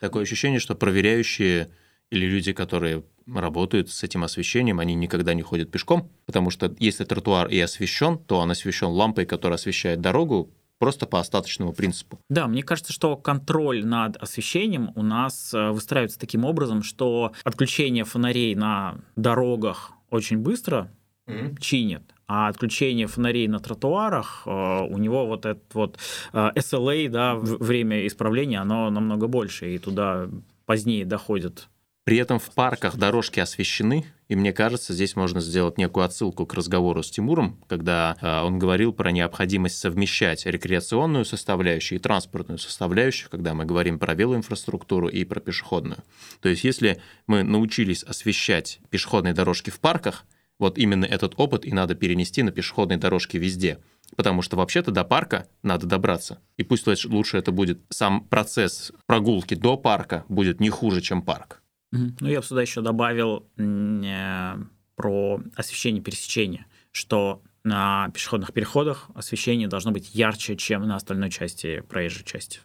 Такое 0.00 0.22
ощущение, 0.22 0.60
что 0.60 0.74
проверяющие 0.74 1.70
или 2.10 2.26
люди, 2.26 2.52
которые 2.52 3.04
работают 3.26 3.90
с 3.90 4.02
этим 4.02 4.24
освещением, 4.24 4.80
они 4.80 4.94
никогда 4.94 5.34
не 5.34 5.42
ходят 5.42 5.70
пешком, 5.70 6.10
потому 6.26 6.50
что 6.50 6.74
если 6.78 7.04
тротуар 7.04 7.48
и 7.48 7.60
освещен, 7.60 8.18
то 8.18 8.38
он 8.38 8.50
освещен 8.50 8.88
лампой, 8.88 9.26
которая 9.26 9.56
освещает 9.56 10.00
дорогу, 10.00 10.50
просто 10.78 11.06
по 11.06 11.20
остаточному 11.20 11.72
принципу. 11.72 12.18
Да, 12.28 12.48
мне 12.48 12.62
кажется, 12.62 12.92
что 12.92 13.16
контроль 13.16 13.84
над 13.84 14.16
освещением 14.16 14.90
у 14.96 15.02
нас 15.02 15.52
э, 15.52 15.70
выстраивается 15.70 16.18
таким 16.18 16.44
образом, 16.44 16.82
что 16.82 17.32
отключение 17.44 18.04
фонарей 18.04 18.54
на 18.54 18.96
дорогах 19.14 19.92
очень 20.08 20.38
быстро 20.38 20.90
mm-hmm. 21.26 21.60
чинят, 21.60 22.02
а 22.32 22.46
отключение 22.46 23.08
фонарей 23.08 23.48
на 23.48 23.58
тротуарах, 23.58 24.42
э, 24.46 24.50
у 24.50 24.98
него 24.98 25.26
вот 25.26 25.46
этот 25.46 25.74
вот 25.74 25.98
э, 26.32 26.50
SLA, 26.54 27.08
да, 27.08 27.34
время 27.34 28.06
исправления, 28.06 28.60
оно 28.60 28.88
намного 28.88 29.26
больше, 29.26 29.74
и 29.74 29.78
туда 29.78 30.28
позднее 30.64 31.04
доходит 31.04 31.66
при 32.04 32.16
этом 32.16 32.40
в 32.40 32.50
парках 32.50 32.96
дорожки 32.96 33.38
освещены, 33.38 34.04
и 34.26 34.34
мне 34.34 34.52
кажется, 34.52 34.94
здесь 34.94 35.14
можно 35.14 35.40
сделать 35.40 35.78
некую 35.78 36.04
отсылку 36.04 36.44
к 36.44 36.54
разговору 36.54 37.04
с 37.04 37.10
Тимуром, 37.10 37.56
когда 37.68 38.16
э, 38.20 38.40
он 38.42 38.58
говорил 38.58 38.92
про 38.92 39.12
необходимость 39.12 39.78
совмещать 39.78 40.44
рекреационную 40.44 41.24
составляющую 41.24 42.00
и 42.00 42.02
транспортную 42.02 42.58
составляющую, 42.58 43.30
когда 43.30 43.54
мы 43.54 43.64
говорим 43.64 44.00
про 44.00 44.14
велоинфраструктуру 44.14 45.06
и 45.08 45.24
про 45.24 45.38
пешеходную. 45.38 46.02
То 46.40 46.48
есть 46.48 46.64
если 46.64 47.00
мы 47.28 47.44
научились 47.44 48.02
освещать 48.02 48.80
пешеходные 48.90 49.34
дорожки 49.34 49.70
в 49.70 49.78
парках, 49.78 50.24
вот 50.60 50.78
именно 50.78 51.04
этот 51.04 51.34
опыт 51.36 51.66
и 51.66 51.72
надо 51.72 51.94
перенести 51.94 52.42
на 52.42 52.52
пешеходные 52.52 52.98
дорожки 52.98 53.36
везде. 53.36 53.78
Потому 54.16 54.42
что 54.42 54.56
вообще-то 54.56 54.90
до 54.90 55.04
парка 55.04 55.46
надо 55.62 55.86
добраться. 55.86 56.40
И 56.56 56.62
пусть 56.62 56.86
лучше 57.06 57.38
это 57.38 57.52
будет 57.52 57.80
сам 57.90 58.24
процесс 58.24 58.92
прогулки 59.06 59.54
до 59.54 59.76
парка 59.76 60.24
будет 60.28 60.60
не 60.60 60.68
хуже, 60.70 61.00
чем 61.00 61.22
парк. 61.22 61.62
Ну, 61.92 62.28
я 62.28 62.40
бы 62.40 62.46
сюда 62.46 62.62
еще 62.62 62.82
добавил 62.82 63.48
э, 63.56 64.54
про 64.94 65.40
освещение 65.56 66.02
пересечения, 66.02 66.66
что 66.92 67.42
на 67.64 68.10
пешеходных 68.10 68.52
переходах 68.52 69.10
освещение 69.14 69.68
должно 69.68 69.90
быть 69.90 70.14
ярче, 70.14 70.56
чем 70.56 70.86
на 70.86 70.96
остальной 70.96 71.30
части 71.30 71.80
проезжей 71.80 72.24
части. 72.24 72.60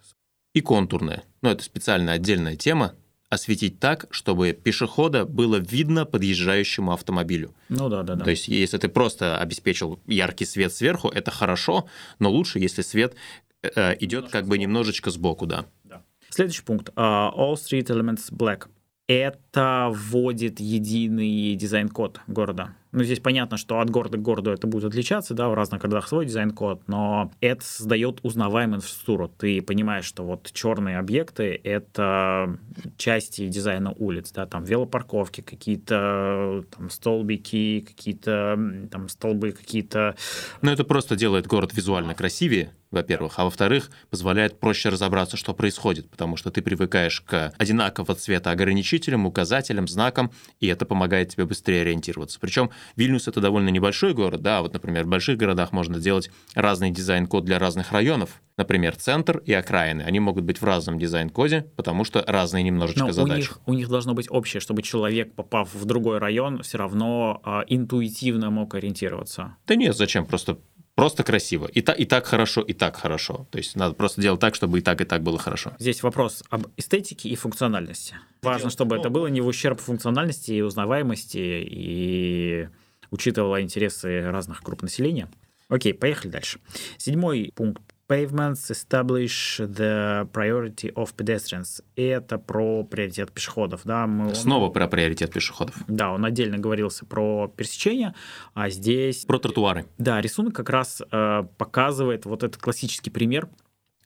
И 0.53 0.61
контурное. 0.61 1.23
Ну, 1.41 1.49
это 1.49 1.63
специально 1.63 2.13
отдельная 2.13 2.55
тема. 2.55 2.93
Осветить 3.29 3.79
так, 3.79 4.05
чтобы 4.11 4.53
пешехода 4.53 5.25
было 5.25 5.57
видно 5.57 6.05
подъезжающему 6.05 6.93
автомобилю. 6.93 7.53
Ну 7.69 7.89
да, 7.89 8.03
да, 8.03 8.15
да. 8.15 8.23
То 8.23 8.29
есть, 8.29 8.47
если 8.47 8.77
ты 8.77 8.87
просто 8.87 9.37
обеспечил 9.37 9.99
яркий 10.05 10.45
свет 10.45 10.73
сверху, 10.73 11.09
это 11.09 11.31
хорошо, 11.31 11.87
но 12.19 12.29
лучше, 12.29 12.59
если 12.59 12.81
свет 12.81 13.15
э, 13.63 13.95
идет 13.99 14.29
как 14.29 14.47
бы 14.47 14.57
немножечко 14.57 15.09
сбоку, 15.09 15.47
да. 15.47 15.65
да. 15.83 16.03
Следующий 16.29 16.63
пункт. 16.63 16.89
Uh, 16.95 17.33
all 17.35 17.55
street 17.55 17.87
elements 17.87 18.31
black 18.31 18.67
это 19.07 19.91
вводит 19.93 20.59
единый 20.59 21.55
дизайн-код 21.55 22.21
города. 22.27 22.75
Ну, 22.95 23.03
здесь 23.03 23.19
понятно, 23.19 23.57
что 23.57 23.81
от 23.81 23.89
города 23.89 24.17
к 24.17 24.21
городу 24.21 24.51
это 24.51 24.67
будет 24.67 24.85
отличаться, 24.85 25.33
да, 25.33 25.49
в 25.49 25.53
разных 25.53 25.81
городах 25.81 26.07
свой 26.07 26.25
дизайн-код, 26.25 26.83
но 26.87 27.29
это 27.41 27.61
создает 27.61 28.21
узнаваемую 28.23 28.77
инфраструктуру. 28.77 29.27
Ты 29.27 29.61
понимаешь, 29.61 30.05
что 30.05 30.23
вот 30.23 30.49
черные 30.53 30.97
объекты— 30.97 31.59
это 31.65 32.57
части 32.95 33.49
дизайна 33.49 33.91
улиц, 33.91 34.31
да, 34.31 34.45
там 34.45 34.63
велопарковки, 34.63 35.41
какие-то 35.41 36.63
там 36.73 36.89
столбики, 36.89 37.85
какие-то 37.85 38.57
там 38.89 39.09
столбы, 39.09 39.51
какие-то... 39.51 40.15
Ну, 40.61 40.71
это 40.71 40.85
просто 40.85 41.17
делает 41.17 41.47
город 41.47 41.73
визуально 41.73 42.15
красивее, 42.15 42.71
во-первых, 42.91 43.33
а 43.37 43.43
во-вторых, 43.43 43.91
позволяет 44.09 44.57
проще 44.57 44.87
разобраться, 44.87 45.35
что 45.35 45.53
происходит, 45.53 46.09
потому 46.09 46.37
что 46.37 46.49
ты 46.49 46.61
привыкаешь 46.61 47.19
к 47.19 47.51
одинакового 47.57 48.15
цвета 48.15 48.51
ограничителям, 48.51 49.25
указателям, 49.25 49.87
знакам, 49.89 50.31
и 50.61 50.67
это 50.67 50.85
помогает 50.85 51.29
тебе 51.29 51.45
быстрее 51.45 51.81
ориентироваться. 51.81 52.39
Причем 52.39 52.71
Вильнюс— 52.95 53.27
это 53.29 53.41
довольно 53.41 53.69
небольшой 53.69 54.13
город, 54.13 54.41
да, 54.41 54.61
вот, 54.61 54.73
например, 54.73 55.05
в 55.05 55.07
больших 55.07 55.37
городах 55.37 55.71
можно 55.71 55.99
делать 55.99 56.29
разный 56.53 56.91
дизайн-код 56.91 57.45
для 57.45 57.59
разных 57.59 57.91
районов, 57.91 58.41
например, 58.57 58.95
центр 58.95 59.39
и 59.39 59.53
окраины, 59.53 60.01
они 60.01 60.19
могут 60.19 60.43
быть 60.43 60.61
в 60.61 60.63
разном 60.63 60.99
дизайн-коде, 60.99 61.67
потому 61.75 62.03
что 62.03 62.23
разные 62.25 62.63
немножечко 62.63 63.05
Но 63.05 63.11
задачи. 63.11 63.33
У 63.33 63.37
них, 63.37 63.59
у 63.65 63.73
них 63.73 63.89
должно 63.89 64.13
быть 64.13 64.27
общее, 64.29 64.59
чтобы 64.59 64.81
человек, 64.81 65.33
попав 65.33 65.73
в 65.73 65.85
другой 65.85 66.19
район, 66.19 66.61
все 66.63 66.77
равно 66.77 67.41
э, 67.45 67.61
интуитивно 67.67 68.49
мог 68.49 68.75
ориентироваться. 68.75 69.55
Да 69.67 69.75
нет, 69.75 69.95
зачем? 69.95 70.25
Просто 70.25 70.57
просто 70.95 71.23
красиво. 71.23 71.67
И, 71.67 71.81
та, 71.81 71.93
и 71.93 72.05
так 72.05 72.25
хорошо, 72.25 72.61
и 72.61 72.73
так 72.73 72.97
хорошо. 72.97 73.47
То 73.51 73.57
есть 73.57 73.75
надо 73.75 73.93
просто 73.93 74.21
делать 74.21 74.39
так, 74.39 74.55
чтобы 74.55 74.79
и 74.79 74.81
так, 74.81 75.01
и 75.01 75.05
так 75.05 75.21
было 75.21 75.37
хорошо. 75.37 75.73
Здесь 75.79 76.01
вопрос 76.03 76.43
об 76.49 76.67
эстетике 76.77 77.29
и 77.29 77.35
функциональности. 77.35 78.15
Важно, 78.41 78.69
чтобы 78.69 78.97
это 78.97 79.09
было 79.09 79.27
не 79.27 79.41
в 79.41 79.47
ущерб 79.47 79.79
функциональности 79.79 80.51
и 80.51 80.61
узнаваемости, 80.61 81.37
и 81.37 82.69
учитывало 83.11 83.61
интересы 83.61 84.21
разных 84.21 84.63
групп 84.63 84.81
населения. 84.81 85.29
Окей, 85.67 85.93
поехали 85.93 86.31
дальше. 86.31 86.59
Седьмой 86.97 87.51
пункт 87.55 87.81
Pavements 88.07 88.69
establish 88.69 89.59
the 89.59 90.27
priority 90.31 90.93
of 90.93 91.15
pedestrians. 91.15 91.83
И 91.95 92.03
это 92.03 92.37
про 92.37 92.83
приоритет 92.83 93.31
пешеходов. 93.31 93.81
Да, 93.83 94.05
мы, 94.05 94.35
Снова 94.35 94.65
он, 94.65 94.73
про 94.73 94.87
приоритет 94.87 95.33
пешеходов. 95.33 95.75
Да, 95.87 96.11
он 96.11 96.23
отдельно 96.23 96.59
говорился 96.59 97.05
про 97.05 97.47
пересечение, 97.47 98.13
а 98.53 98.69
здесь... 98.69 99.25
Про 99.25 99.39
тротуары. 99.39 99.87
Да, 99.97 100.21
рисунок 100.21 100.53
как 100.53 100.69
раз 100.69 101.01
э, 101.11 101.43
показывает 101.57 102.25
вот 102.25 102.43
этот 102.43 102.61
классический 102.61 103.09
пример 103.09 103.49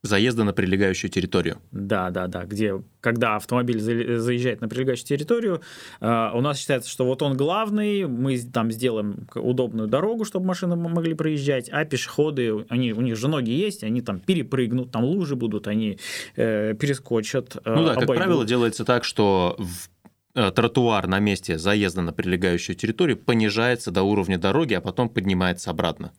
заезда 0.01 0.43
на 0.43 0.53
прилегающую 0.53 1.11
территорию. 1.11 1.57
Да, 1.71 2.09
да, 2.09 2.27
да, 2.27 2.45
где, 2.45 2.81
когда 3.01 3.35
автомобиль 3.35 3.79
заезжает 3.79 4.61
на 4.61 4.69
прилегающую 4.69 5.07
территорию, 5.07 5.61
э, 5.99 6.29
у 6.33 6.41
нас 6.41 6.59
считается, 6.59 6.89
что 6.89 7.05
вот 7.05 7.21
он 7.21 7.35
главный, 7.35 8.07
мы 8.07 8.39
там 8.39 8.71
сделаем 8.71 9.27
удобную 9.35 9.87
дорогу, 9.87 10.23
чтобы 10.23 10.45
машины 10.45 10.75
могли 10.75 11.13
проезжать, 11.15 11.69
а 11.69 11.83
пешеходы, 11.83 12.65
они, 12.69 12.93
у 12.93 13.01
них 13.01 13.17
же 13.17 13.27
ноги 13.27 13.51
есть, 13.51 13.83
они 13.83 14.01
там 14.01 14.19
перепрыгнут, 14.19 14.91
там 14.91 15.03
лужи 15.03 15.35
будут, 15.35 15.67
они 15.67 15.99
э, 16.35 16.73
перескочат. 16.75 17.57
Э, 17.65 17.75
ну 17.75 17.83
да, 17.85 17.91
обойдут. 17.91 18.07
как 18.07 18.15
правило, 18.15 18.45
делается 18.45 18.85
так, 18.85 19.03
что 19.03 19.57
в 19.57 19.89
э, 20.35 20.51
тротуар 20.51 21.07
на 21.07 21.19
месте 21.19 21.57
заезда 21.57 22.01
на 22.01 22.13
прилегающую 22.13 22.75
территорию 22.75 23.17
понижается 23.17 23.91
до 23.91 24.03
уровня 24.03 24.37
дороги, 24.37 24.75
а 24.75 24.81
потом 24.81 25.09
поднимается 25.09 25.71
обратно. 25.71 26.13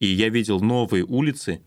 И 0.00 0.06
я 0.06 0.28
видел 0.28 0.60
новые 0.60 1.04
улицы, 1.04 1.62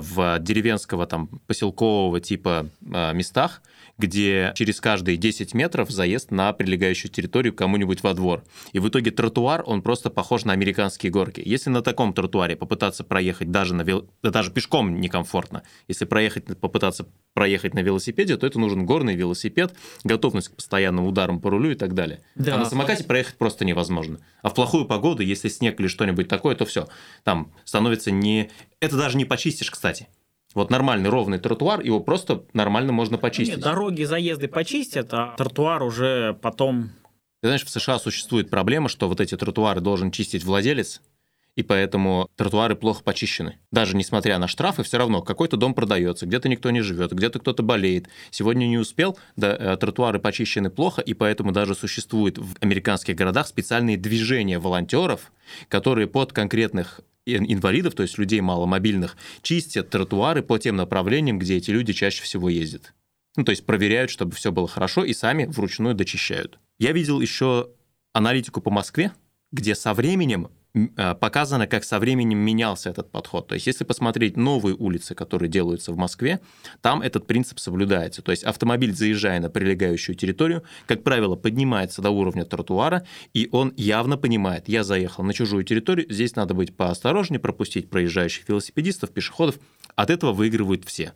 в 0.00 0.38
деревенского 0.40 1.06
там 1.06 1.28
поселкового 1.46 2.20
типа 2.20 2.66
э, 2.82 3.12
местах, 3.14 3.62
где 3.98 4.52
через 4.54 4.80
каждые 4.80 5.16
10 5.16 5.54
метров 5.54 5.90
заезд 5.90 6.30
на 6.30 6.52
прилегающую 6.52 7.10
территорию 7.10 7.52
кому-нибудь 7.52 8.02
во 8.02 8.14
двор. 8.14 8.44
И 8.72 8.78
в 8.78 8.88
итоге 8.88 9.10
тротуар, 9.10 9.62
он 9.66 9.82
просто 9.82 10.08
похож 10.08 10.44
на 10.44 10.52
американские 10.52 11.10
горки. 11.10 11.42
Если 11.44 11.68
на 11.70 11.82
таком 11.82 12.12
тротуаре 12.12 12.56
попытаться 12.56 13.04
проехать 13.04 13.50
даже, 13.50 13.74
на 13.74 13.82
вел... 13.82 14.08
да 14.22 14.30
даже 14.30 14.52
пешком 14.52 15.00
некомфортно, 15.00 15.62
если 15.88 16.04
проехать, 16.04 16.58
попытаться 16.58 17.08
проехать 17.34 17.74
на 17.74 17.80
велосипеде, 17.80 18.36
то 18.36 18.46
это 18.46 18.58
нужен 18.58 18.86
горный 18.86 19.16
велосипед, 19.16 19.74
готовность 20.04 20.48
к 20.48 20.56
постоянным 20.56 21.06
ударам 21.06 21.40
по 21.40 21.50
рулю 21.50 21.72
и 21.72 21.74
так 21.74 21.94
далее. 21.94 22.20
Да. 22.36 22.54
А 22.54 22.58
на 22.58 22.64
самокате 22.64 23.04
проехать 23.04 23.36
просто 23.36 23.64
невозможно. 23.64 24.20
А 24.42 24.50
в 24.50 24.54
плохую 24.54 24.86
погоду, 24.86 25.22
если 25.22 25.48
снег 25.48 25.80
или 25.80 25.88
что-нибудь 25.88 26.28
такое, 26.28 26.54
то 26.54 26.64
все. 26.64 26.88
Там 27.24 27.52
становится 27.64 28.10
не... 28.10 28.50
Это 28.80 28.96
даже 28.96 29.16
не 29.16 29.24
почистишь, 29.24 29.70
кстати. 29.70 30.08
Вот 30.54 30.70
нормальный 30.70 31.10
ровный 31.10 31.38
тротуар, 31.38 31.80
его 31.80 32.00
просто 32.00 32.44
нормально 32.52 32.92
можно 32.92 33.18
почистить. 33.18 33.56
Нет, 33.56 33.64
дороги, 33.64 34.04
заезды 34.04 34.48
почистят, 34.48 35.12
а 35.12 35.34
тротуар 35.36 35.82
уже 35.82 36.38
потом... 36.40 36.90
Ты 37.40 37.48
знаешь, 37.48 37.64
в 37.64 37.70
США 37.70 37.98
существует 37.98 38.50
проблема, 38.50 38.88
что 38.88 39.08
вот 39.08 39.20
эти 39.20 39.36
тротуары 39.36 39.80
должен 39.80 40.10
чистить 40.10 40.44
владелец, 40.44 41.02
и 41.58 41.62
поэтому 41.64 42.30
тротуары 42.36 42.76
плохо 42.76 43.02
почищены. 43.02 43.58
Даже 43.72 43.96
несмотря 43.96 44.38
на 44.38 44.46
штрафы, 44.46 44.84
все 44.84 44.96
равно 44.96 45.22
какой-то 45.22 45.56
дом 45.56 45.74
продается, 45.74 46.24
где-то 46.24 46.48
никто 46.48 46.70
не 46.70 46.82
живет, 46.82 47.12
где-то 47.12 47.40
кто-то 47.40 47.64
болеет. 47.64 48.08
Сегодня 48.30 48.66
не 48.66 48.78
успел, 48.78 49.18
да, 49.34 49.56
э, 49.58 49.76
тротуары 49.76 50.20
почищены 50.20 50.70
плохо, 50.70 51.02
и 51.02 51.14
поэтому 51.14 51.50
даже 51.50 51.74
существуют 51.74 52.38
в 52.38 52.54
американских 52.60 53.16
городах 53.16 53.48
специальные 53.48 53.96
движения 53.96 54.60
волонтеров, 54.60 55.32
которые 55.68 56.06
под 56.06 56.32
конкретных 56.32 57.00
инвалидов, 57.36 57.94
то 57.94 58.02
есть 58.02 58.18
людей 58.18 58.40
маломобильных, 58.40 59.16
чистят 59.42 59.90
тротуары 59.90 60.42
по 60.42 60.58
тем 60.58 60.76
направлениям, 60.76 61.38
где 61.38 61.56
эти 61.56 61.70
люди 61.70 61.92
чаще 61.92 62.22
всего 62.22 62.48
ездят. 62.48 62.94
Ну, 63.36 63.44
то 63.44 63.50
есть 63.50 63.66
проверяют, 63.66 64.10
чтобы 64.10 64.34
все 64.34 64.50
было 64.50 64.66
хорошо, 64.66 65.04
и 65.04 65.12
сами 65.12 65.44
вручную 65.44 65.94
дочищают. 65.94 66.58
Я 66.78 66.92
видел 66.92 67.20
еще 67.20 67.70
аналитику 68.12 68.60
по 68.60 68.70
Москве, 68.70 69.12
где 69.52 69.74
со 69.74 69.94
временем 69.94 70.48
показано, 71.20 71.66
как 71.66 71.84
со 71.84 71.98
временем 71.98 72.38
менялся 72.38 72.90
этот 72.90 73.10
подход. 73.10 73.48
То 73.48 73.54
есть, 73.54 73.66
если 73.66 73.84
посмотреть 73.84 74.36
новые 74.36 74.74
улицы, 74.74 75.14
которые 75.14 75.48
делаются 75.48 75.92
в 75.92 75.96
Москве, 75.96 76.40
там 76.80 77.02
этот 77.02 77.26
принцип 77.26 77.58
соблюдается. 77.58 78.22
То 78.22 78.30
есть, 78.30 78.44
автомобиль, 78.44 78.94
заезжая 78.94 79.40
на 79.40 79.50
прилегающую 79.50 80.14
территорию, 80.14 80.62
как 80.86 81.02
правило, 81.02 81.36
поднимается 81.36 82.02
до 82.02 82.10
уровня 82.10 82.44
тротуара, 82.44 83.06
и 83.34 83.48
он 83.52 83.72
явно 83.76 84.16
понимает, 84.16 84.68
я 84.68 84.84
заехал 84.84 85.24
на 85.24 85.32
чужую 85.32 85.64
территорию, 85.64 86.06
здесь 86.10 86.36
надо 86.36 86.54
быть 86.54 86.76
поосторожнее, 86.76 87.40
пропустить 87.40 87.90
проезжающих 87.90 88.48
велосипедистов, 88.48 89.10
пешеходов. 89.10 89.58
От 89.94 90.10
этого 90.10 90.32
выигрывают 90.32 90.84
все. 90.84 91.12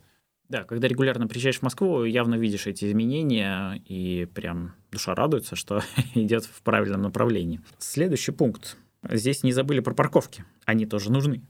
Да, 0.49 0.65
когда 0.65 0.87
регулярно 0.87 1.27
приезжаешь 1.27 1.61
в 1.61 1.63
Москву, 1.63 2.05
явно 2.05 2.35
видишь 2.35 2.67
эти 2.67 2.85
изменения, 2.85 3.83
и 3.87 4.29
прям 4.35 4.75
душа 4.91 5.15
радуется, 5.15 5.57
что 5.57 5.83
идет 6.15 6.45
в 6.45 6.61
правильном 6.63 7.01
направлении. 7.01 7.61
Следующий 7.79 8.33
пункт 8.33 8.77
Здесь 9.09 9.43
не 9.43 9.53
забыли 9.53 9.81
про 9.81 9.95
парковки. 9.95 10.45
Они 10.65 10.87
тоже 10.87 11.11
нужны. 11.11 11.43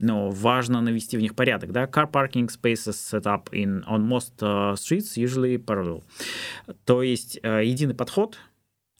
Но 0.00 0.30
важно 0.30 0.80
навести 0.80 1.16
в 1.16 1.20
них 1.20 1.34
порядок. 1.34 1.72
Да? 1.72 1.84
Car 1.84 2.10
parking 2.10 2.48
spaces 2.48 2.94
set 2.94 3.24
up 3.24 3.50
in, 3.52 3.84
on 3.86 4.06
most 4.06 4.34
uh, 4.40 4.74
streets 4.74 5.16
usually 5.16 5.56
parallel. 5.56 6.04
То 6.84 7.02
есть 7.02 7.40
uh, 7.42 7.64
единый 7.64 7.94
подход, 7.94 8.38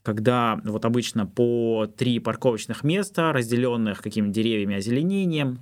когда 0.03 0.61
вот 0.65 0.85
обычно 0.85 1.27
по 1.27 1.87
три 1.87 2.19
парковочных 2.19 2.83
места, 2.83 3.33
разделенных 3.33 4.03
какими-то 4.03 4.33
деревьями, 4.33 4.77
озеленением, 4.77 5.61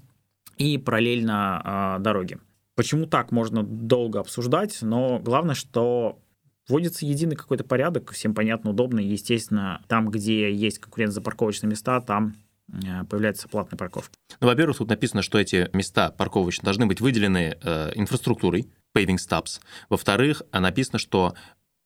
и 0.56 0.78
параллельно 0.78 1.96
э, 1.98 2.02
дороге. 2.02 2.38
Почему 2.74 3.06
так 3.06 3.32
можно 3.32 3.62
долго 3.62 4.20
обсуждать, 4.20 4.78
но 4.82 5.18
главное, 5.18 5.54
что 5.54 6.18
Вводится 6.68 7.06
единый 7.06 7.36
какой-то 7.36 7.64
порядок, 7.64 8.12
всем 8.12 8.34
понятно, 8.34 8.70
удобно. 8.70 9.00
Естественно, 9.00 9.82
там, 9.88 10.10
где 10.10 10.52
есть 10.52 10.78
конкуренция 10.78 11.14
за 11.14 11.20
парковочные 11.20 11.70
места, 11.70 12.00
там 12.00 12.36
э, 12.68 13.04
появляется 13.08 13.48
платная 13.48 13.78
парковка. 13.78 14.12
Ну, 14.40 14.48
во-первых, 14.48 14.78
тут 14.78 14.88
написано, 14.88 15.22
что 15.22 15.38
эти 15.38 15.70
места 15.72 16.10
парковочные 16.10 16.64
должны 16.64 16.86
быть 16.86 17.00
выделены 17.00 17.56
э, 17.62 17.92
инфраструктурой, 17.94 18.68
paving 18.96 19.16
stops. 19.16 19.60
Во-вторых, 19.88 20.42
написано, 20.52 20.98
что 20.98 21.34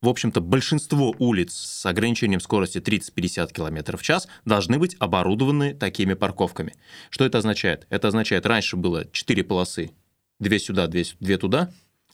в 0.02 0.08
общем-то, 0.08 0.40
большинство 0.40 1.14
улиц 1.18 1.52
с 1.52 1.84
ограничением 1.84 2.40
скорости 2.40 2.78
30-50 2.78 3.52
км 3.52 3.96
в 3.98 4.02
час 4.02 4.28
должны 4.46 4.78
быть 4.78 4.96
оборудованы 4.98 5.74
такими 5.74 6.14
парковками. 6.14 6.74
Что 7.10 7.26
это 7.26 7.36
означает? 7.36 7.86
Это 7.90 8.08
означает, 8.08 8.46
раньше 8.46 8.76
было 8.76 9.04
4 9.12 9.44
полосы, 9.44 9.90
2 10.38 10.58
сюда, 10.58 10.86
2, 10.86 11.02
2 11.20 11.36
туда, 11.36 11.70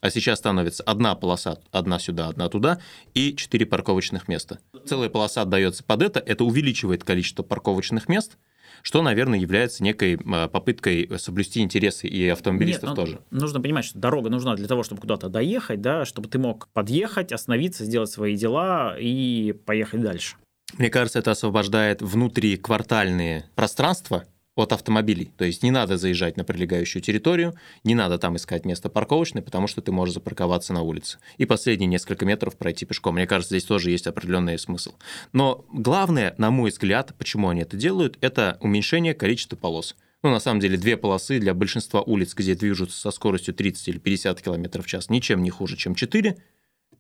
а 0.07 0.11
сейчас 0.11 0.39
становится 0.39 0.83
одна 0.85 1.15
полоса, 1.15 1.59
одна 1.73 1.99
сюда, 1.99 2.29
одна 2.29 2.49
туда, 2.49 2.79
и 3.15 3.35
четыре 3.35 3.67
парковочных 3.67 4.29
места. 4.29 4.61
Целая 4.87 5.09
полоса 5.09 5.43
отдается 5.43 5.83
под 5.85 6.03
это, 6.03 6.21
это 6.21 6.45
увеличивает 6.45 7.05
количество 7.05 7.43
парковочных 7.43 8.09
мест, 8.09 8.39
что, 8.83 9.03
наверное, 9.03 9.39
является 9.39 9.83
некой 9.83 10.19
а, 10.33 10.49
попыткой 10.49 11.11
соблюсти 11.19 11.61
интересы 11.61 12.07
и 12.07 12.29
автомобилистов 12.29 12.91
Нет, 12.91 12.97
ну, 12.99 13.05
тоже. 13.05 13.21
Нужно 13.31 13.61
понимать, 13.61 13.85
что 13.85 13.99
дорога 13.99 14.31
нужна 14.31 14.55
для 14.55 14.69
того, 14.69 14.83
чтобы 14.85 15.01
куда-то 15.01 15.29
доехать, 15.29 15.81
да, 15.81 16.05
чтобы 16.05 16.29
ты 16.29 16.39
мог 16.39 16.69
подъехать, 16.73 17.33
остановиться, 17.33 17.85
сделать 17.85 18.11
свои 18.11 18.37
дела 18.37 18.97
и 18.99 19.53
поехать 19.53 20.03
дальше. 20.03 20.37
Мне 20.79 20.91
кажется, 20.91 21.19
это 21.19 21.33
освобождает 21.33 22.03
внутриквартальные 22.03 23.47
пространства 23.55 24.25
от 24.57 24.73
автомобилей. 24.73 25.31
То 25.37 25.45
есть 25.45 25.63
не 25.63 25.71
надо 25.71 25.99
заезжать 25.99 26.37
на 26.37 26.45
прилегающую 26.45 27.03
территорию, 27.03 27.55
не 27.85 27.95
надо 27.95 28.19
там 28.19 28.37
искать 28.37 28.65
место 28.65 28.89
парковочное, 28.89 29.43
потому 29.43 29.67
что 29.67 29.83
ты 29.83 29.93
можешь 29.93 30.15
запарковаться 30.15 30.73
на 30.73 30.83
улице. 30.83 31.19
И 31.37 31.45
последние 31.45 31.87
несколько 31.87 32.25
метров 32.25 32.57
пройти 32.57 32.87
пешком. 32.87 33.15
Мне 33.15 33.27
кажется, 33.27 33.55
здесь 33.55 33.69
тоже 33.69 33.91
есть 33.91 34.07
определенный 34.07 34.59
смысл. 34.59 34.95
Но 35.33 35.65
главное, 35.73 36.35
на 36.39 36.51
мой 36.51 36.71
взгляд, 36.71 37.15
почему 37.19 37.51
они 37.51 37.61
это 37.63 37.77
делают, 37.77 38.17
это 38.23 38.57
уменьшение 38.61 39.15
количества 39.15 39.57
полос. 39.57 39.95
Ну, 40.23 40.31
на 40.31 40.41
самом 40.41 40.61
деле, 40.61 40.79
две 40.79 40.97
полосы 40.97 41.39
для 41.39 41.53
большинства 41.53 42.01
улиц, 42.01 42.35
где 42.35 42.55
движутся 42.55 42.99
со 42.99 43.11
скоростью 43.11 43.55
30 43.55 43.89
или 43.89 43.99
50 43.99 44.41
км 44.41 44.83
в 44.83 44.87
час, 44.87 45.11
ничем 45.11 45.43
не 45.43 45.51
хуже, 45.51 45.77
чем 45.77 45.95
4. 45.95 46.37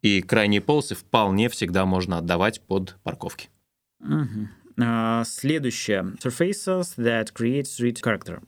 И 0.02 0.20
крайние 0.20 0.60
полосы 0.60 0.94
вполне 0.94 1.48
всегда 1.48 1.86
можно 1.86 2.18
отдавать 2.18 2.60
под 2.60 2.96
парковки. 3.02 3.48
Угу. 4.00 4.48
А, 4.80 5.24
следующее. 5.24 6.14
Surfaces 6.22 6.96
that 6.96 7.28
create 7.34 7.64
street 7.64 8.00
character. 8.02 8.42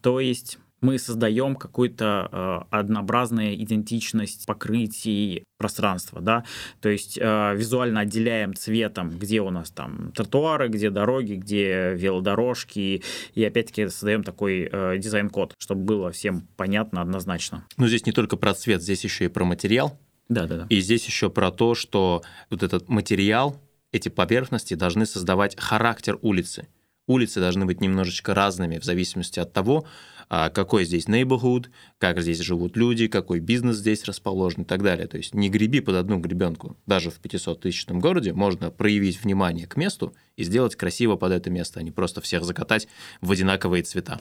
То 0.00 0.20
есть 0.20 0.58
мы 0.80 0.98
создаем 0.98 1.56
какую-то 1.56 2.28
э, 2.30 2.76
однообразную 2.76 3.60
идентичность 3.62 4.46
покрытий 4.46 5.44
пространства, 5.58 6.20
да, 6.20 6.44
то 6.80 6.88
есть 6.88 7.18
э, 7.18 7.54
визуально 7.56 8.00
отделяем 8.00 8.54
цветом, 8.54 9.10
где 9.10 9.40
у 9.40 9.50
нас 9.50 9.70
там 9.70 10.12
тротуары, 10.12 10.68
где 10.68 10.90
дороги, 10.90 11.34
где 11.34 11.94
велодорожки, 11.94 13.02
и 13.34 13.44
опять-таки 13.44 13.88
создаем 13.88 14.22
такой 14.22 14.68
э, 14.70 14.98
дизайн-код, 14.98 15.54
чтобы 15.58 15.82
было 15.82 16.10
всем 16.10 16.46
понятно 16.56 17.00
однозначно. 17.00 17.64
Но 17.78 17.88
здесь 17.88 18.04
не 18.04 18.12
только 18.12 18.36
про 18.36 18.52
цвет, 18.54 18.82
здесь 18.82 19.02
еще 19.02 19.24
и 19.24 19.28
про 19.28 19.44
материал. 19.44 19.98
Да, 20.28 20.46
да, 20.46 20.56
да. 20.58 20.66
И 20.68 20.80
здесь 20.80 21.06
еще 21.06 21.30
про 21.30 21.50
то, 21.50 21.74
что 21.74 22.22
вот 22.50 22.62
этот 22.62 22.88
материал 22.88 23.56
эти 23.96 24.08
поверхности 24.08 24.74
должны 24.74 25.06
создавать 25.06 25.58
характер 25.58 26.18
улицы. 26.22 26.68
Улицы 27.06 27.38
должны 27.40 27.66
быть 27.66 27.80
немножечко 27.80 28.34
разными 28.34 28.78
в 28.78 28.84
зависимости 28.84 29.38
от 29.38 29.52
того, 29.52 29.86
а, 30.28 30.50
какой 30.50 30.84
здесь 30.84 31.06
neighborhood, 31.06 31.66
как 31.98 32.20
здесь 32.20 32.40
живут 32.40 32.76
люди, 32.76 33.06
какой 33.06 33.38
бизнес 33.38 33.76
здесь 33.76 34.04
расположен 34.04 34.62
и 34.62 34.64
так 34.64 34.82
далее. 34.82 35.06
То 35.06 35.16
есть 35.16 35.32
не 35.32 35.48
греби 35.48 35.80
под 35.80 35.94
одну 35.94 36.18
гребенку. 36.18 36.76
Даже 36.84 37.10
в 37.10 37.20
500-тысячном 37.20 38.00
городе 38.00 38.32
можно 38.32 38.72
проявить 38.72 39.22
внимание 39.22 39.68
к 39.68 39.76
месту 39.76 40.14
и 40.36 40.42
сделать 40.42 40.74
красиво 40.74 41.14
под 41.14 41.32
это 41.32 41.48
место, 41.48 41.78
а 41.78 41.82
не 41.84 41.92
просто 41.92 42.20
всех 42.20 42.44
закатать 42.44 42.88
в 43.20 43.30
одинаковые 43.30 43.84
цвета. 43.84 44.20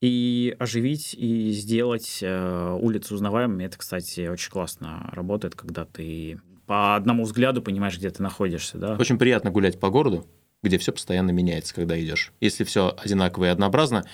И 0.00 0.56
оживить 0.58 1.14
и 1.14 1.52
сделать 1.52 2.18
э, 2.22 2.78
улицу 2.80 3.14
узнаваемой, 3.14 3.66
это, 3.66 3.78
кстати, 3.78 4.26
очень 4.26 4.50
классно 4.50 5.08
работает, 5.12 5.54
когда 5.54 5.84
ты 5.84 6.40
по 6.66 6.96
одному 6.96 7.24
взгляду 7.24 7.62
понимаешь, 7.62 7.96
где 7.96 8.10
ты 8.10 8.22
находишься. 8.22 8.78
Да? 8.78 8.96
Очень 8.96 9.18
приятно 9.18 9.50
гулять 9.50 9.80
по 9.80 9.90
городу, 9.90 10.26
где 10.62 10.78
все 10.78 10.92
постоянно 10.92 11.30
меняется, 11.30 11.74
когда 11.74 12.00
идешь. 12.00 12.32
Если 12.40 12.64
все 12.64 12.96
одинаково 12.96 13.46
и 13.46 13.48
однообразно, 13.48 14.04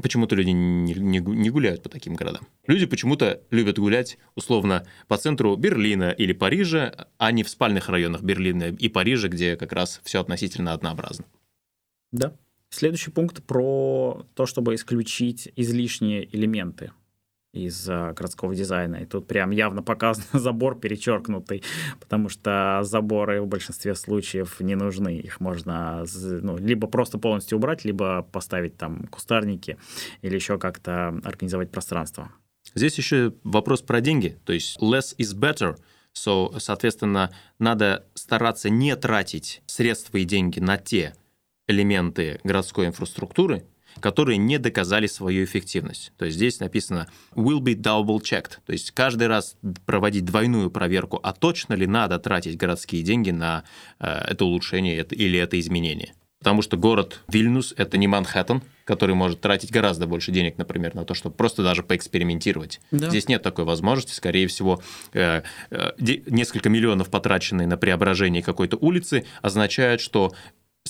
почему-то 0.00 0.34
люди 0.34 0.50
не, 0.50 0.94
не, 0.94 1.18
не 1.18 1.50
гуляют 1.50 1.82
по 1.82 1.88
таким 1.88 2.14
городам. 2.14 2.46
Люди 2.66 2.86
почему-то 2.86 3.40
любят 3.50 3.78
гулять 3.78 4.18
условно 4.34 4.86
по 5.08 5.16
центру 5.16 5.56
Берлина 5.56 6.10
или 6.10 6.32
Парижа, 6.32 7.08
а 7.18 7.32
не 7.32 7.42
в 7.42 7.48
спальных 7.48 7.88
районах 7.88 8.22
Берлина 8.22 8.64
и 8.64 8.88
Парижа, 8.88 9.28
где 9.28 9.56
как 9.56 9.72
раз 9.72 10.00
все 10.04 10.20
относительно 10.20 10.72
однообразно. 10.72 11.26
Да. 12.12 12.36
Следующий 12.70 13.12
пункт 13.12 13.44
про 13.44 14.26
то, 14.34 14.46
чтобы 14.46 14.74
исключить 14.74 15.52
излишние 15.54 16.28
элементы 16.34 16.90
из 17.54 17.86
городского 17.86 18.54
дизайна. 18.54 18.96
И 18.96 19.06
тут 19.06 19.26
прям 19.26 19.50
явно 19.50 19.82
показан 19.82 20.24
забор 20.32 20.78
перечеркнутый, 20.78 21.62
потому 22.00 22.28
что 22.28 22.80
заборы 22.82 23.40
в 23.40 23.46
большинстве 23.46 23.94
случаев 23.94 24.60
не 24.60 24.74
нужны. 24.74 25.16
Их 25.18 25.40
можно 25.40 26.04
ну, 26.22 26.56
либо 26.56 26.86
просто 26.86 27.18
полностью 27.18 27.58
убрать, 27.58 27.84
либо 27.84 28.22
поставить 28.22 28.76
там 28.76 29.06
кустарники 29.06 29.78
или 30.22 30.34
еще 30.34 30.58
как-то 30.58 31.08
организовать 31.24 31.70
пространство. 31.70 32.30
Здесь 32.74 32.96
еще 32.98 33.34
вопрос 33.44 33.82
про 33.82 34.00
деньги. 34.00 34.38
То 34.44 34.52
есть 34.52 34.78
less 34.80 35.14
is 35.18 35.34
better. 35.34 35.76
So, 36.16 36.58
соответственно, 36.60 37.32
надо 37.58 38.06
стараться 38.14 38.70
не 38.70 38.94
тратить 38.96 39.62
средства 39.66 40.18
и 40.18 40.24
деньги 40.24 40.60
на 40.60 40.78
те 40.78 41.14
элементы 41.66 42.40
городской 42.44 42.86
инфраструктуры, 42.86 43.64
которые 44.00 44.38
не 44.38 44.58
доказали 44.58 45.06
свою 45.06 45.44
эффективность. 45.44 46.12
То 46.16 46.24
есть 46.24 46.36
здесь 46.36 46.60
написано 46.60 47.08
will 47.34 47.60
be 47.60 47.74
double 47.74 48.20
checked, 48.20 48.58
то 48.64 48.72
есть 48.72 48.90
каждый 48.92 49.28
раз 49.28 49.56
проводить 49.86 50.24
двойную 50.24 50.70
проверку, 50.70 51.20
а 51.22 51.32
точно 51.32 51.74
ли 51.74 51.86
надо 51.86 52.18
тратить 52.18 52.56
городские 52.56 53.02
деньги 53.02 53.30
на 53.30 53.64
э, 54.00 54.06
это 54.06 54.44
улучшение 54.44 55.04
или 55.04 55.38
это 55.38 55.58
изменение. 55.58 56.14
Потому 56.44 56.60
что 56.60 56.76
город 56.76 57.20
Вильнюс– 57.28 57.72
это 57.78 57.96
не 57.96 58.06
Манхэттен, 58.06 58.62
который 58.84 59.14
может 59.14 59.40
тратить 59.40 59.72
гораздо 59.72 60.06
больше 60.06 60.30
денег, 60.30 60.58
например, 60.58 60.94
на 60.94 61.06
то, 61.06 61.14
чтобы 61.14 61.34
просто 61.34 61.62
даже 61.62 61.82
поэкспериментировать. 61.82 62.82
Да. 62.90 63.08
Здесь 63.08 63.28
нет 63.28 63.42
такой 63.42 63.64
возможности. 63.64 64.12
Скорее 64.12 64.46
всего, 64.46 64.82
э, 65.14 65.40
э, 65.70 65.92
несколько 65.98 66.68
миллионов, 66.68 67.08
потраченные 67.08 67.66
на 67.66 67.78
преображение 67.78 68.42
какой-то 68.42 68.76
улицы, 68.76 69.24
означают, 69.40 70.02
что 70.02 70.34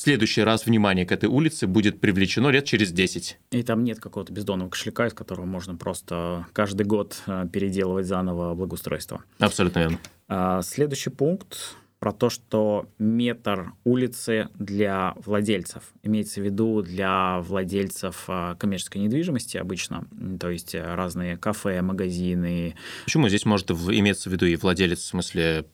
следующий 0.04 0.42
раз 0.42 0.66
внимание 0.66 1.06
к 1.06 1.12
этой 1.12 1.28
улице 1.28 1.66
будет 1.66 2.00
привлечено 2.00 2.48
лет 2.48 2.66
через 2.66 2.92
10. 2.92 3.38
И 3.52 3.62
там 3.62 3.84
нет 3.84 4.00
какого-то 4.00 4.32
бездонного 4.32 4.68
кошелька, 4.68 5.06
из 5.06 5.14
которого 5.14 5.46
можно 5.46 5.76
просто 5.76 6.46
каждый 6.52 6.84
год 6.84 7.22
э, 7.26 7.46
переделывать 7.50 8.06
заново 8.06 8.54
благоустройство. 8.54 9.24
Абсолютно 9.38 9.78
верно. 9.78 9.98
А, 10.28 10.60
следующий 10.60 11.08
пункт 11.08 11.76
про 12.00 12.12
то, 12.12 12.28
что 12.28 12.86
метр 12.98 13.72
улицы 13.84 14.50
для 14.56 15.14
владельцев, 15.24 15.84
имеется 16.02 16.42
в 16.42 16.44
виду 16.44 16.82
для 16.82 17.40
владельцев 17.40 18.24
а, 18.28 18.56
коммерческой 18.56 18.98
недвижимости 18.98 19.56
обычно, 19.56 20.06
то 20.38 20.50
есть 20.50 20.74
разные 20.74 21.38
кафе, 21.38 21.80
магазины. 21.80 22.74
Почему 23.04 23.30
здесь 23.30 23.46
может 23.46 23.70
иметься 23.70 24.28
в 24.28 24.32
виду 24.32 24.44
и 24.44 24.56
владелец, 24.56 24.98
в 24.98 25.06
смысле 25.06 25.64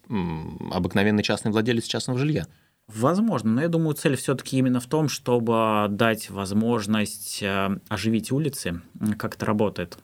обыкновенный 0.70 1.24
частный 1.24 1.50
владелец 1.50 1.84
частного 1.84 2.20
жилья? 2.20 2.46
Возможно, 2.94 3.50
но 3.50 3.62
я 3.62 3.68
думаю, 3.68 3.94
цель 3.94 4.16
все-таки 4.16 4.58
именно 4.58 4.80
в 4.80 4.86
том, 4.86 5.08
чтобы 5.08 5.86
дать 5.90 6.30
возможность 6.30 7.42
э, 7.42 7.78
оживить 7.88 8.32
улицы. 8.32 8.80
Как 9.18 9.36
это 9.36 9.46
работает? 9.46 9.98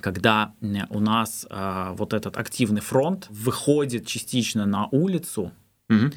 Когда 0.00 0.54
у 0.90 1.00
нас 1.00 1.46
э, 1.48 1.94
вот 1.96 2.12
этот 2.12 2.36
активный 2.36 2.80
фронт 2.80 3.26
выходит 3.30 4.06
частично 4.06 4.66
на 4.66 4.88
улицу, 4.90 5.52
угу. 5.88 6.10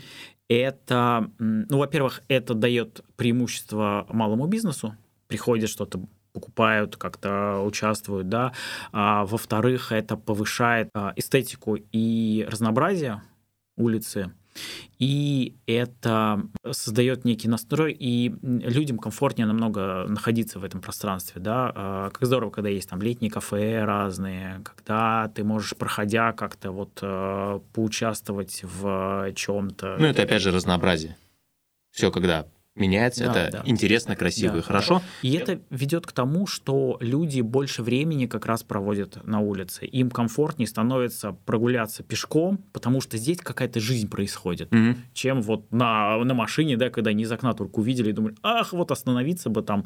это, 0.47 1.29
ну, 1.39 1.77
во-первых, 1.77 2.21
это 2.27 2.53
дает 2.53 3.01
преимущество 3.15 4.05
малому 4.09 4.47
бизнесу, 4.47 4.95
приходят 5.27 5.69
что-то 5.69 6.01
покупают, 6.33 6.97
как-то 6.97 7.61
участвуют, 7.61 8.27
да. 8.27 8.51
А, 8.91 9.25
во-вторых, 9.25 9.93
это 9.93 10.17
повышает 10.17 10.89
а, 10.93 11.13
эстетику 11.15 11.77
и 11.93 12.45
разнообразие 12.49 13.21
улицы. 13.77 14.33
И 14.99 15.55
это 15.67 16.47
создает 16.71 17.25
некий 17.25 17.47
настрой, 17.47 17.93
и 17.93 18.33
людям 18.41 18.97
комфортнее 18.97 19.45
намного 19.45 20.05
находиться 20.07 20.59
в 20.59 20.63
этом 20.63 20.81
пространстве. 20.81 21.41
Да? 21.41 21.71
А, 21.75 22.09
как 22.11 22.25
здорово, 22.25 22.49
когда 22.49 22.69
есть 22.69 22.89
там 22.89 23.01
летние 23.01 23.29
кафе 23.29 23.83
разные, 23.83 24.61
когда 24.63 25.29
ты 25.35 25.43
можешь, 25.43 25.75
проходя, 25.75 26.31
как-то 26.31 26.71
вот 26.71 26.99
э, 27.01 27.59
поучаствовать 27.73 28.61
в 28.63 29.33
чем-то. 29.35 29.97
Ну, 29.99 30.05
это 30.05 30.23
опять 30.23 30.41
же 30.41 30.51
разнообразие. 30.51 31.17
Все, 31.91 32.11
когда 32.11 32.45
меняется, 32.75 33.25
да, 33.25 33.47
это 33.47 33.57
да. 33.57 33.63
интересно, 33.65 34.15
красиво 34.15 34.53
да, 34.53 34.59
и 34.59 34.61
хорошо. 34.61 35.01
И 35.21 35.33
это 35.33 35.59
ведет 35.69 36.05
к 36.05 36.11
тому, 36.11 36.45
что 36.45 36.97
люди 36.99 37.41
больше 37.41 37.81
времени 37.83 38.25
как 38.25 38.45
раз 38.45 38.63
проводят 38.63 39.25
на 39.25 39.39
улице. 39.39 39.85
Им 39.85 40.09
комфортнее 40.09 40.67
становится 40.67 41.31
прогуляться 41.45 42.03
пешком, 42.03 42.59
потому 42.73 43.01
что 43.01 43.17
здесь 43.17 43.37
какая-то 43.37 43.79
жизнь 43.79 44.09
происходит, 44.09 44.73
угу. 44.73 44.95
чем 45.13 45.41
вот 45.41 45.71
на, 45.71 46.17
на 46.23 46.33
машине, 46.33 46.75
да, 46.75 46.89
когда 46.89 47.11
они 47.11 47.23
из 47.23 47.31
окна 47.31 47.53
только 47.53 47.79
увидели 47.79 48.09
и 48.09 48.13
думали, 48.13 48.35
ах, 48.43 48.73
вот 48.73 48.91
остановиться 48.91 49.49
бы 49.49 49.61
там, 49.61 49.85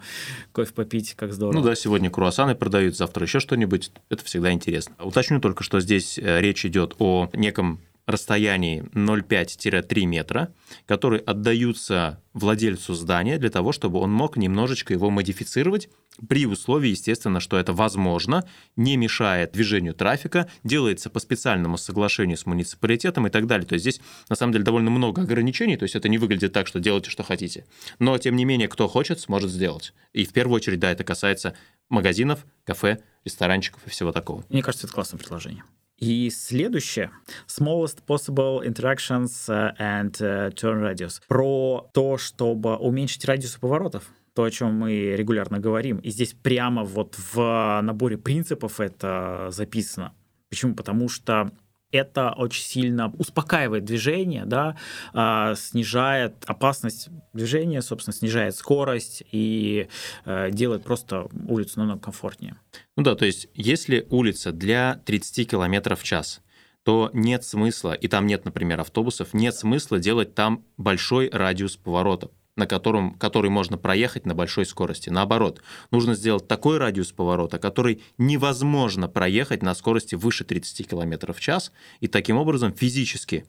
кофе 0.52 0.74
попить, 0.74 1.14
как 1.14 1.34
здорово. 1.34 1.60
Ну 1.60 1.64
да, 1.64 1.76
сегодня 1.76 2.10
круассаны 2.10 2.56
продают, 2.56 2.98
завтра 2.98 3.26
еще 3.26 3.40
что-нибудь, 3.40 3.92
это 4.10 4.26
всегда 4.26 4.52
интересно. 4.52 4.96
Уточню 5.00 5.40
только, 5.40 5.64
что 5.64 5.80
здесь 5.80 6.18
э, 6.18 6.42
речь 6.42 6.66
идет 6.66 6.96
о 7.00 7.30
неком 7.34 7.80
расстоянии 8.10 8.82
0,5-3 8.94 10.06
метра, 10.06 10.54
которые 10.86 11.22
отдаются 11.22 12.22
владельцу 12.34 12.94
здания 12.96 13.38
для 13.38 13.50
того, 13.50 13.72
чтобы 13.72 14.00
он 14.00 14.12
мог 14.12 14.36
немножечко 14.36 14.94
его 14.94 15.10
модифицировать 15.10 15.90
при 16.28 16.46
условии, 16.46 16.90
естественно, 16.90 17.40
что 17.40 17.58
это 17.58 17.72
возможно, 17.72 18.48
не 18.76 18.98
мешает 18.98 19.52
движению 19.52 19.94
трафика, 19.94 20.50
делается 20.64 21.10
по 21.10 21.20
специальному 21.20 21.78
соглашению 21.78 22.38
с 22.38 22.46
муниципалитетом 22.46 23.28
и 23.28 23.30
так 23.30 23.46
далее. 23.46 23.68
То 23.68 23.74
есть 23.74 23.84
здесь, 23.84 24.02
на 24.28 24.36
самом 24.36 24.54
деле, 24.54 24.66
довольно 24.66 24.90
много 24.90 25.22
ограничений, 25.22 25.78
то 25.78 25.84
есть 25.84 25.96
это 25.96 26.10
не 26.10 26.18
выглядит 26.18 26.52
так, 26.52 26.68
что 26.68 26.80
делайте, 26.80 27.10
что 27.10 27.24
хотите. 27.24 27.66
Но, 28.00 28.18
тем 28.18 28.36
не 28.36 28.44
менее, 28.44 28.68
кто 28.68 28.88
хочет, 28.88 29.20
сможет 29.20 29.52
сделать. 29.52 29.94
И 30.14 30.26
в 30.26 30.34
первую 30.34 30.56
очередь, 30.56 30.80
да, 30.80 30.92
это 30.92 31.04
касается 31.04 31.54
магазинов, 31.90 32.46
кафе, 32.66 33.00
ресторанчиков 33.24 33.86
и 33.86 33.90
всего 33.90 34.12
такого. 34.12 34.44
Мне 34.50 34.64
кажется, 34.64 34.88
это 34.88 34.96
классное 34.96 35.20
предложение. 35.20 35.64
И 36.00 36.30
следующее 36.30 37.12
smallest 37.48 38.06
possible 38.08 38.66
interactions 38.66 39.50
э, 39.50 39.74
and 39.78 40.12
uh, 40.22 40.50
turn 40.54 40.82
radius 40.82 41.22
про 41.28 41.90
то, 41.94 42.18
чтобы 42.18 42.78
уменьшить 42.78 43.26
радиус 43.26 43.58
поворотов 43.58 44.10
то, 44.34 44.44
о 44.44 44.52
чем 44.52 44.74
мы 44.76 45.16
регулярно 45.18 45.60
говорим. 45.60 45.98
И 45.98 46.12
здесь 46.12 46.34
прямо 46.34 46.86
вот 46.86 47.18
в 47.34 47.82
наборе 47.82 48.18
принципов 48.18 48.80
это 48.80 49.48
записано. 49.52 50.14
Почему? 50.50 50.76
Потому 50.76 51.10
что 51.10 51.52
это 51.92 52.34
очень 52.38 52.64
сильно 52.64 53.12
успокаивает 53.18 53.86
движение, 53.86 54.46
да, 54.46 54.78
а, 55.14 55.56
снижает 55.56 56.44
опасность 56.46 57.10
движения, 57.34 57.82
собственно, 57.82 58.14
снижает 58.14 58.56
скорость 58.56 59.24
и 59.32 59.88
э, 60.26 60.52
делает 60.52 60.84
просто 60.84 61.28
улицу 61.48 61.80
намного 61.80 62.02
комфортнее. 62.02 62.56
Ну 62.96 63.04
да, 63.04 63.16
то 63.16 63.26
есть 63.26 63.48
если 63.54 64.06
улица 64.10 64.52
для 64.52 65.02
30 65.06 65.50
км 65.50 65.96
в 65.96 66.04
час, 66.04 66.42
то 66.84 67.10
нет 67.14 67.44
смысла, 67.44 67.94
и 67.94 68.08
там 68.08 68.26
нет, 68.26 68.46
например, 68.46 68.80
автобусов, 68.80 69.34
нет 69.34 69.56
смысла 69.56 70.00
делать 70.00 70.34
там 70.36 70.66
большой 70.78 71.30
радиус 71.30 71.78
поворота 71.78 72.30
на 72.60 72.68
котором, 72.68 73.14
который 73.16 73.50
можно 73.50 73.78
проехать 73.78 74.26
на 74.28 74.36
большой 74.36 74.66
скорости. 74.66 75.10
Наоборот, 75.10 75.64
нужно 75.90 76.14
сделать 76.14 76.48
такой 76.48 76.78
радиус 76.78 77.12
поворота, 77.12 77.58
который 77.58 78.04
невозможно 78.20 79.08
проехать 79.08 79.64
на 79.64 79.74
скорости 79.74 80.16
выше 80.16 80.44
30 80.44 80.88
км 80.88 81.34
в 81.34 81.40
час, 81.40 81.72
и 82.02 82.08
таким 82.08 82.38
образом 82.38 82.74
физически 82.74 83.46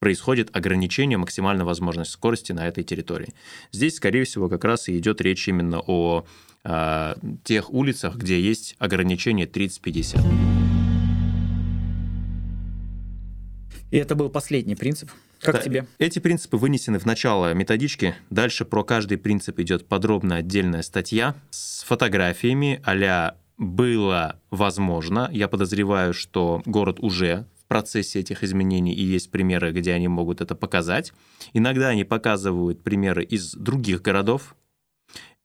происходит 0.00 0.54
ограничение 0.54 1.18
максимальной 1.18 1.64
возможной 1.64 2.04
скорости 2.04 2.52
на 2.52 2.68
этой 2.68 2.84
территории. 2.84 3.32
Здесь, 3.72 3.96
скорее 3.96 4.24
всего, 4.24 4.48
как 4.48 4.64
раз 4.64 4.88
и 4.88 4.98
идет 4.98 5.20
речь 5.20 5.48
именно 5.48 5.80
о 5.80 6.24
э, 6.64 7.14
тех 7.44 7.72
улицах, 7.72 8.16
где 8.16 8.40
есть 8.40 8.76
ограничение 8.78 9.46
30-50. 9.46 10.57
И 13.90 13.96
это 13.96 14.14
был 14.14 14.28
последний 14.28 14.74
принцип. 14.74 15.10
Как 15.40 15.56
да, 15.56 15.60
тебе? 15.62 15.86
Эти 15.98 16.18
принципы 16.18 16.56
вынесены 16.56 16.98
в 16.98 17.06
начало 17.06 17.54
методички. 17.54 18.14
Дальше 18.30 18.64
про 18.64 18.82
каждый 18.84 19.18
принцип 19.18 19.58
идет 19.60 19.86
подробно 19.86 20.36
отдельная 20.36 20.82
статья 20.82 21.36
с 21.50 21.84
фотографиями 21.84 22.82
а 22.84 23.36
было 23.56 24.40
возможно. 24.50 25.28
Я 25.32 25.48
подозреваю, 25.48 26.14
что 26.14 26.62
город 26.64 26.98
уже 27.00 27.46
в 27.60 27.66
процессе 27.66 28.20
этих 28.20 28.44
изменений, 28.44 28.94
и 28.94 29.02
есть 29.02 29.30
примеры, 29.30 29.72
где 29.72 29.92
они 29.92 30.08
могут 30.08 30.40
это 30.40 30.54
показать. 30.54 31.12
Иногда 31.52 31.88
они 31.88 32.04
показывают 32.04 32.82
примеры 32.82 33.24
из 33.24 33.52
других 33.54 34.00
городов, 34.00 34.54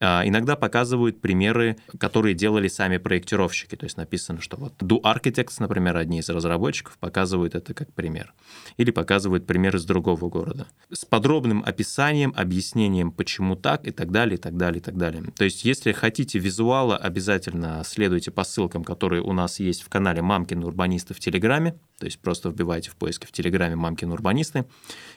иногда 0.04 0.56
показывают 0.56 1.22
примеры, 1.22 1.78
которые 1.98 2.36
делали 2.36 2.68
сами 2.68 2.98
проектировщики. 2.98 3.76
То 3.76 3.86
есть 3.86 3.98
написано, 3.98 4.42
что 4.42 4.58
вот 4.58 4.74
Do 4.82 5.02
Architects, 5.02 5.56
например, 5.60 5.98
одни 5.98 6.20
из 6.20 6.30
разработчиков, 6.30 6.98
показывают 6.98 7.56
это 7.56 7.74
как 7.74 7.92
пример. 7.94 8.34
Или 8.78 8.92
показывают 8.92 9.46
пример 9.46 9.76
из 9.76 9.86
другого 9.86 10.30
города. 10.30 10.68
С 10.92 11.06
подробным 11.06 11.64
описанием, 11.66 12.34
объяснением, 12.36 13.12
почему 13.12 13.56
так, 13.56 13.88
и 13.88 13.92
так 13.92 14.12
далее, 14.12 14.36
и 14.38 14.42
так 14.42 14.58
далее, 14.58 14.80
и 14.80 14.84
так 14.84 14.98
далее. 14.98 15.24
То 15.38 15.46
есть 15.46 15.66
если 15.66 15.92
хотите 15.92 16.40
визуала, 16.40 16.98
обязательно 16.98 17.82
следуйте 17.86 18.32
по 18.32 18.44
ссылкам, 18.44 18.84
которые 18.84 19.22
у 19.22 19.34
нас 19.34 19.60
есть 19.60 19.84
в 19.84 19.90
канале 19.90 20.22
«Мамкин 20.22 20.64
урбанисты» 20.64 21.14
в 21.14 21.20
Телеграме. 21.20 21.80
То 22.04 22.08
есть 22.08 22.20
просто 22.20 22.50
вбивайте 22.50 22.90
в 22.90 22.98
поиске 22.98 23.28
в 23.28 23.32
Телеграме 23.32 23.78
«Мамкин 23.78 24.12
урбанисты». 24.12 24.66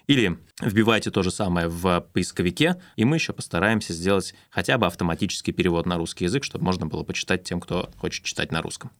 Или 0.06 0.38
вбивайте 0.62 1.10
то 1.10 1.24
же 1.24 1.32
самое 1.32 1.66
в 1.66 2.06
поисковике, 2.12 2.80
и 2.94 3.04
мы 3.04 3.16
еще 3.16 3.32
постараемся 3.32 3.92
сделать 3.92 4.36
хотя 4.50 4.78
бы 4.78 4.86
автоматический 4.86 5.50
перевод 5.50 5.84
на 5.84 5.96
русский 5.96 6.26
язык, 6.26 6.44
чтобы 6.44 6.64
можно 6.64 6.86
было 6.86 7.02
почитать 7.02 7.42
тем, 7.42 7.60
кто 7.60 7.90
хочет 7.96 8.24
читать 8.24 8.52
на 8.52 8.62
русском. 8.62 8.92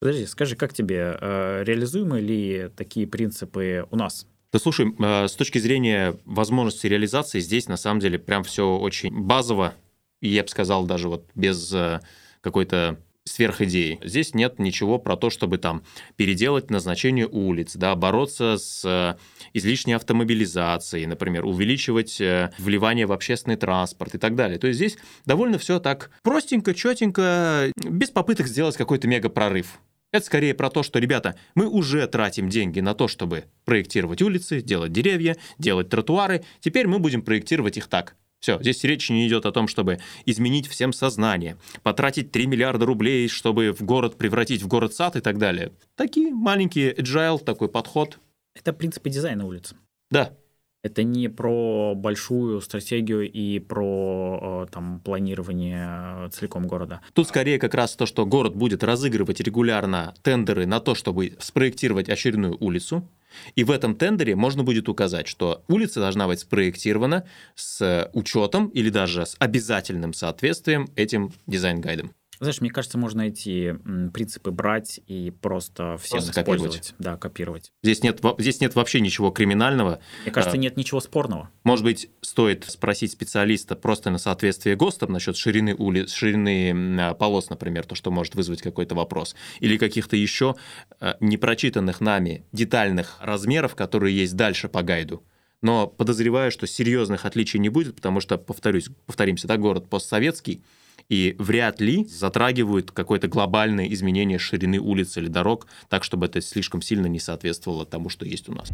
Подожди, 0.00 0.24
скажи, 0.24 0.56
как 0.56 0.72
тебе, 0.72 1.18
э, 1.20 1.64
реализуемы 1.64 2.18
ли 2.18 2.70
такие 2.74 3.06
принципы 3.06 3.86
у 3.90 3.96
нас? 3.96 4.26
Да 4.50 4.58
слушай, 4.58 4.86
э, 4.98 5.28
с 5.28 5.34
точки 5.34 5.58
зрения 5.58 6.16
возможности 6.24 6.86
реализации, 6.86 7.40
здесь 7.40 7.68
на 7.68 7.76
самом 7.76 8.00
деле 8.00 8.18
прям 8.18 8.42
все 8.42 8.74
очень 8.74 9.14
базово, 9.14 9.74
и 10.22 10.28
я 10.28 10.44
бы 10.44 10.48
сказал 10.48 10.86
даже 10.86 11.10
вот 11.10 11.28
без 11.34 11.70
э, 11.74 12.00
какой-то 12.40 12.98
сверхидеи. 13.24 13.98
Здесь 14.02 14.34
нет 14.34 14.58
ничего 14.58 14.98
про 14.98 15.16
то, 15.16 15.30
чтобы 15.30 15.58
там 15.58 15.82
переделать 16.16 16.70
назначение 16.70 17.26
улиц, 17.26 17.74
да, 17.76 17.94
бороться 17.94 18.56
с 18.58 18.84
э, 18.84 19.16
излишней 19.54 19.94
автомобилизацией, 19.94 21.06
например, 21.06 21.44
увеличивать 21.44 22.20
э, 22.20 22.52
вливание 22.58 23.06
в 23.06 23.12
общественный 23.12 23.56
транспорт 23.56 24.14
и 24.14 24.18
так 24.18 24.34
далее. 24.34 24.58
То 24.58 24.66
есть 24.66 24.78
здесь 24.78 24.98
довольно 25.24 25.58
все 25.58 25.80
так 25.80 26.10
простенько, 26.22 26.74
четенько, 26.74 27.72
без 27.76 28.10
попыток 28.10 28.46
сделать 28.46 28.76
какой-то 28.76 29.08
мега 29.08 29.28
прорыв. 29.28 29.80
Это 30.12 30.26
скорее 30.26 30.54
про 30.54 30.70
то, 30.70 30.84
что, 30.84 31.00
ребята, 31.00 31.34
мы 31.56 31.66
уже 31.66 32.06
тратим 32.06 32.48
деньги 32.48 32.78
на 32.78 32.94
то, 32.94 33.08
чтобы 33.08 33.46
проектировать 33.64 34.22
улицы, 34.22 34.60
делать 34.60 34.92
деревья, 34.92 35.36
делать 35.58 35.88
тротуары. 35.88 36.44
Теперь 36.60 36.86
мы 36.86 37.00
будем 37.00 37.20
проектировать 37.20 37.78
их 37.78 37.88
так. 37.88 38.14
Все, 38.44 38.58
здесь 38.60 38.84
речь 38.84 39.08
не 39.08 39.26
идет 39.26 39.46
о 39.46 39.52
том, 39.52 39.68
чтобы 39.68 40.00
изменить 40.26 40.66
всем 40.66 40.92
сознание, 40.92 41.56
потратить 41.82 42.30
3 42.30 42.46
миллиарда 42.46 42.84
рублей, 42.84 43.26
чтобы 43.26 43.72
в 43.72 43.80
город 43.80 44.18
превратить 44.18 44.60
в 44.60 44.68
город-сад 44.68 45.16
и 45.16 45.20
так 45.20 45.38
далее. 45.38 45.72
Такие 45.96 46.30
маленькие 46.30 46.92
agile, 46.92 47.42
такой 47.42 47.70
подход. 47.70 48.18
Это 48.54 48.74
принципы 48.74 49.08
дизайна 49.08 49.46
улиц. 49.46 49.72
Да, 50.10 50.36
Это 50.84 51.02
не 51.02 51.28
про 51.28 51.94
большую 51.94 52.60
стратегию 52.60 53.28
и 53.30 53.58
про 53.58 54.66
э, 54.68 54.70
там 54.70 55.00
планирование 55.00 56.28
целиком 56.28 56.66
города. 56.66 57.00
Тут 57.14 57.26
скорее 57.28 57.58
как 57.58 57.72
раз 57.72 57.96
то, 57.96 58.04
что 58.04 58.26
город 58.26 58.54
будет 58.54 58.84
разыгрывать 58.84 59.40
регулярно 59.40 60.14
тендеры 60.22 60.66
на 60.66 60.80
то, 60.80 60.94
чтобы 60.94 61.38
спроектировать 61.40 62.10
очередную 62.10 62.58
улицу, 62.60 63.08
и 63.56 63.64
в 63.64 63.70
этом 63.70 63.96
тендере 63.96 64.36
можно 64.36 64.62
будет 64.62 64.90
указать, 64.90 65.26
что 65.26 65.64
улица 65.68 66.00
должна 66.00 66.26
быть 66.26 66.40
спроектирована 66.40 67.24
с 67.54 68.10
учетом 68.12 68.68
или 68.68 68.90
даже 68.90 69.24
с 69.24 69.36
обязательным 69.38 70.12
соответствием 70.12 70.90
этим 70.96 71.32
дизайн-гайдам. 71.46 72.12
Знаешь, 72.44 72.60
мне 72.60 72.70
кажется, 72.70 72.98
можно 72.98 73.22
эти 73.22 73.76
принципы 74.12 74.50
брать 74.50 75.00
и 75.06 75.30
просто 75.30 75.96
всем 75.98 76.18
просто 76.18 76.40
использовать. 76.40 76.72
Копировать. 76.74 76.94
Да, 76.98 77.16
копировать. 77.16 77.72
Здесь 77.82 78.02
нет, 78.02 78.20
здесь 78.38 78.60
нет 78.60 78.74
вообще 78.74 79.00
ничего 79.00 79.30
криминального. 79.30 80.00
Мне 80.22 80.32
кажется, 80.32 80.56
а, 80.56 80.58
нет 80.58 80.76
ничего 80.76 81.00
спорного. 81.00 81.50
Может 81.64 81.84
быть, 81.84 82.10
стоит 82.20 82.64
спросить 82.68 83.12
специалиста 83.12 83.76
просто 83.76 84.10
на 84.10 84.18
соответствие 84.18 84.76
ГОСТам 84.76 85.12
насчет 85.12 85.36
ширины 85.36 85.74
улиц, 85.74 86.12
ширины 86.12 87.00
а, 87.00 87.14
полос, 87.14 87.50
например, 87.50 87.84
то, 87.86 87.94
что 87.94 88.10
может 88.10 88.34
вызвать 88.34 88.62
какой-то 88.62 88.94
вопрос, 88.94 89.34
или 89.60 89.76
каких-то 89.76 90.16
еще 90.16 90.56
а, 91.00 91.16
непрочитанных 91.20 92.00
нами 92.00 92.44
детальных 92.52 93.16
размеров, 93.20 93.74
которые 93.74 94.16
есть 94.16 94.36
дальше 94.36 94.68
по 94.68 94.82
гайду. 94.82 95.22
Но 95.62 95.86
подозреваю, 95.86 96.50
что 96.50 96.66
серьезных 96.66 97.24
отличий 97.24 97.58
не 97.58 97.70
будет, 97.70 97.96
потому 97.96 98.20
что, 98.20 98.36
повторюсь, 98.36 98.90
повторимся, 99.06 99.48
да, 99.48 99.56
город 99.56 99.88
постсоветский, 99.88 100.62
и 101.08 101.36
вряд 101.38 101.80
ли 101.80 102.04
затрагивают 102.06 102.90
какое-то 102.90 103.28
глобальное 103.28 103.86
изменение 103.88 104.38
ширины 104.38 104.78
улиц 104.78 105.16
или 105.16 105.28
дорог, 105.28 105.66
так, 105.88 106.04
чтобы 106.04 106.26
это 106.26 106.40
слишком 106.40 106.82
сильно 106.82 107.06
не 107.06 107.20
соответствовало 107.20 107.86
тому, 107.86 108.08
что 108.08 108.24
есть 108.24 108.48
у 108.48 108.54
нас. 108.54 108.70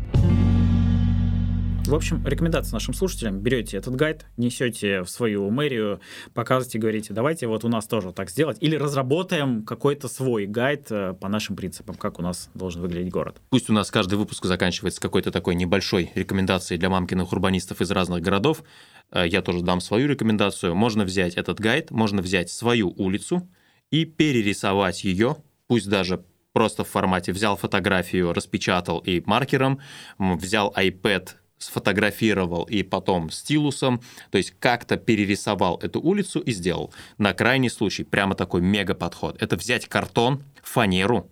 В 1.87 1.95
общем, 1.95 2.25
рекомендация 2.25 2.73
нашим 2.73 2.95
слушателям. 2.95 3.41
Берете 3.41 3.77
этот 3.77 3.97
гайд, 3.97 4.27
несете 4.37 5.03
в 5.03 5.11
свою 5.11 5.51
мэрию, 5.51 6.01
показываете, 6.35 6.79
говорите, 6.79 7.13
давайте 7.13 7.49
вот 7.49 7.65
у 7.65 7.69
нас 7.69 7.87
тоже 7.87 8.13
так 8.13 8.31
сделать. 8.31 8.59
Или 8.61 8.77
разработаем 8.77 9.65
какой-то 9.65 10.07
свой 10.07 10.47
гайд 10.47 10.87
э, 10.91 11.15
по 11.15 11.29
нашим 11.29 11.57
принципам, 11.57 11.97
как 11.97 12.19
у 12.19 12.23
нас 12.23 12.49
должен 12.55 12.81
выглядеть 12.83 13.13
город. 13.13 13.41
Пусть 13.51 13.69
у 13.71 13.73
нас 13.73 13.91
каждый 13.91 14.19
выпуск 14.19 14.45
заканчивается 14.45 15.01
какой-то 15.01 15.33
такой 15.33 15.57
небольшой 15.57 16.13
рекомендацией 16.15 16.79
для 16.79 16.91
мамкиных 16.91 17.33
урбанистов 17.33 17.81
из 17.81 17.91
разных 17.91 18.23
городов. 18.23 18.63
Э, 19.11 19.27
я 19.27 19.43
тоже 19.43 19.63
дам 19.63 19.81
свою 19.81 20.07
рекомендацию. 20.07 20.75
Можно 20.75 21.05
взять 21.05 21.35
этот 21.35 21.59
гайд, 21.59 21.91
можно 21.91 22.23
взять 22.23 22.51
свою 22.51 22.95
улицу 22.97 23.49
и 23.91 24.05
перерисовать 24.05 25.03
ее, 25.03 25.37
пусть 25.67 25.89
даже 25.89 26.25
просто 26.53 26.85
в 26.85 26.89
формате 26.89 27.33
взял 27.33 27.57
фотографию, 27.57 28.33
распечатал 28.33 28.99
и 28.99 29.23
маркером, 29.25 29.81
взял 30.19 30.73
iPad, 30.77 31.31
сфотографировал 31.61 32.65
и 32.65 32.83
потом 32.83 33.31
стилусом, 33.31 34.03
то 34.31 34.39
есть 34.39 34.55
как-то 34.59 34.97
перерисовал 34.97 35.77
эту 35.77 36.01
улицу 36.01 36.41
и 36.41 36.53
сделал. 36.53 36.93
На 37.19 37.35
крайний 37.35 37.71
случай 37.71 38.03
прямо 38.03 38.35
такой 38.35 38.63
мега 38.63 38.95
подход. 38.95 39.41
Это 39.41 39.57
взять 39.57 39.87
картон, 39.87 40.43
фанеру, 40.63 41.31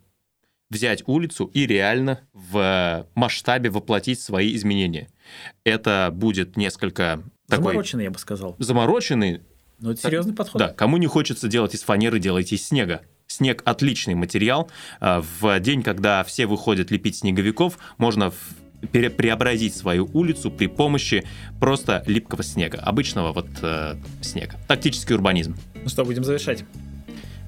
взять 0.70 1.02
улицу 1.06 1.46
и 1.46 1.66
реально 1.66 2.20
в 2.32 3.06
масштабе 3.14 3.70
воплотить 3.70 4.20
свои 4.20 4.54
изменения. 4.54 5.08
Это 5.64 6.10
будет 6.12 6.56
несколько 6.56 7.22
такой... 7.48 7.72
Замороченный, 7.72 8.04
я 8.04 8.10
бы 8.10 8.18
сказал. 8.18 8.54
Замороченный. 8.58 9.40
Ну, 9.80 9.92
это 9.92 10.02
серьезный 10.02 10.34
подход. 10.34 10.58
Да, 10.58 10.68
кому 10.68 10.98
не 10.98 11.06
хочется 11.06 11.48
делать 11.48 11.74
из 11.74 11.82
фанеры, 11.82 12.18
делайте 12.18 12.56
из 12.56 12.66
снега. 12.66 13.02
Снег 13.28 13.62
отличный 13.64 14.14
материал. 14.14 14.70
А, 15.00 15.22
в 15.40 15.58
день, 15.60 15.82
когда 15.82 16.24
все 16.24 16.46
выходят 16.46 16.90
лепить 16.90 17.16
снеговиков, 17.16 17.78
можно 17.96 18.32
преобразить 18.92 19.76
свою 19.76 20.08
улицу 20.12 20.50
при 20.50 20.66
помощи 20.66 21.24
просто 21.60 22.02
липкого 22.06 22.42
снега, 22.42 22.78
обычного 22.78 23.32
вот 23.32 23.48
э, 23.62 23.96
снега. 24.20 24.56
Тактический 24.66 25.14
урбанизм. 25.14 25.56
Ну 25.74 25.88
что, 25.88 26.04
будем 26.04 26.24
завершать. 26.24 26.64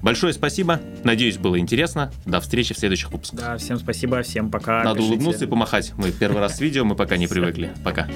Большое 0.01 0.33
спасибо. 0.33 0.81
Надеюсь, 1.03 1.37
было 1.37 1.59
интересно. 1.59 2.11
До 2.25 2.39
встречи 2.39 2.73
в 2.73 2.77
следующих 2.77 3.11
выпусках. 3.11 3.39
Да, 3.39 3.57
всем 3.57 3.77
спасибо, 3.77 4.21
всем 4.23 4.49
пока. 4.49 4.83
Надо 4.83 4.97
Пишите. 4.97 5.13
улыбнуться 5.13 5.45
и 5.45 5.47
помахать. 5.47 5.93
Мы 5.95 6.11
первый 6.11 6.39
раз 6.39 6.57
с 6.57 6.59
видео, 6.59 6.83
мы 6.85 6.95
пока 6.95 7.17
не 7.17 7.27
привыкли. 7.27 7.71
Пока. 7.83 8.07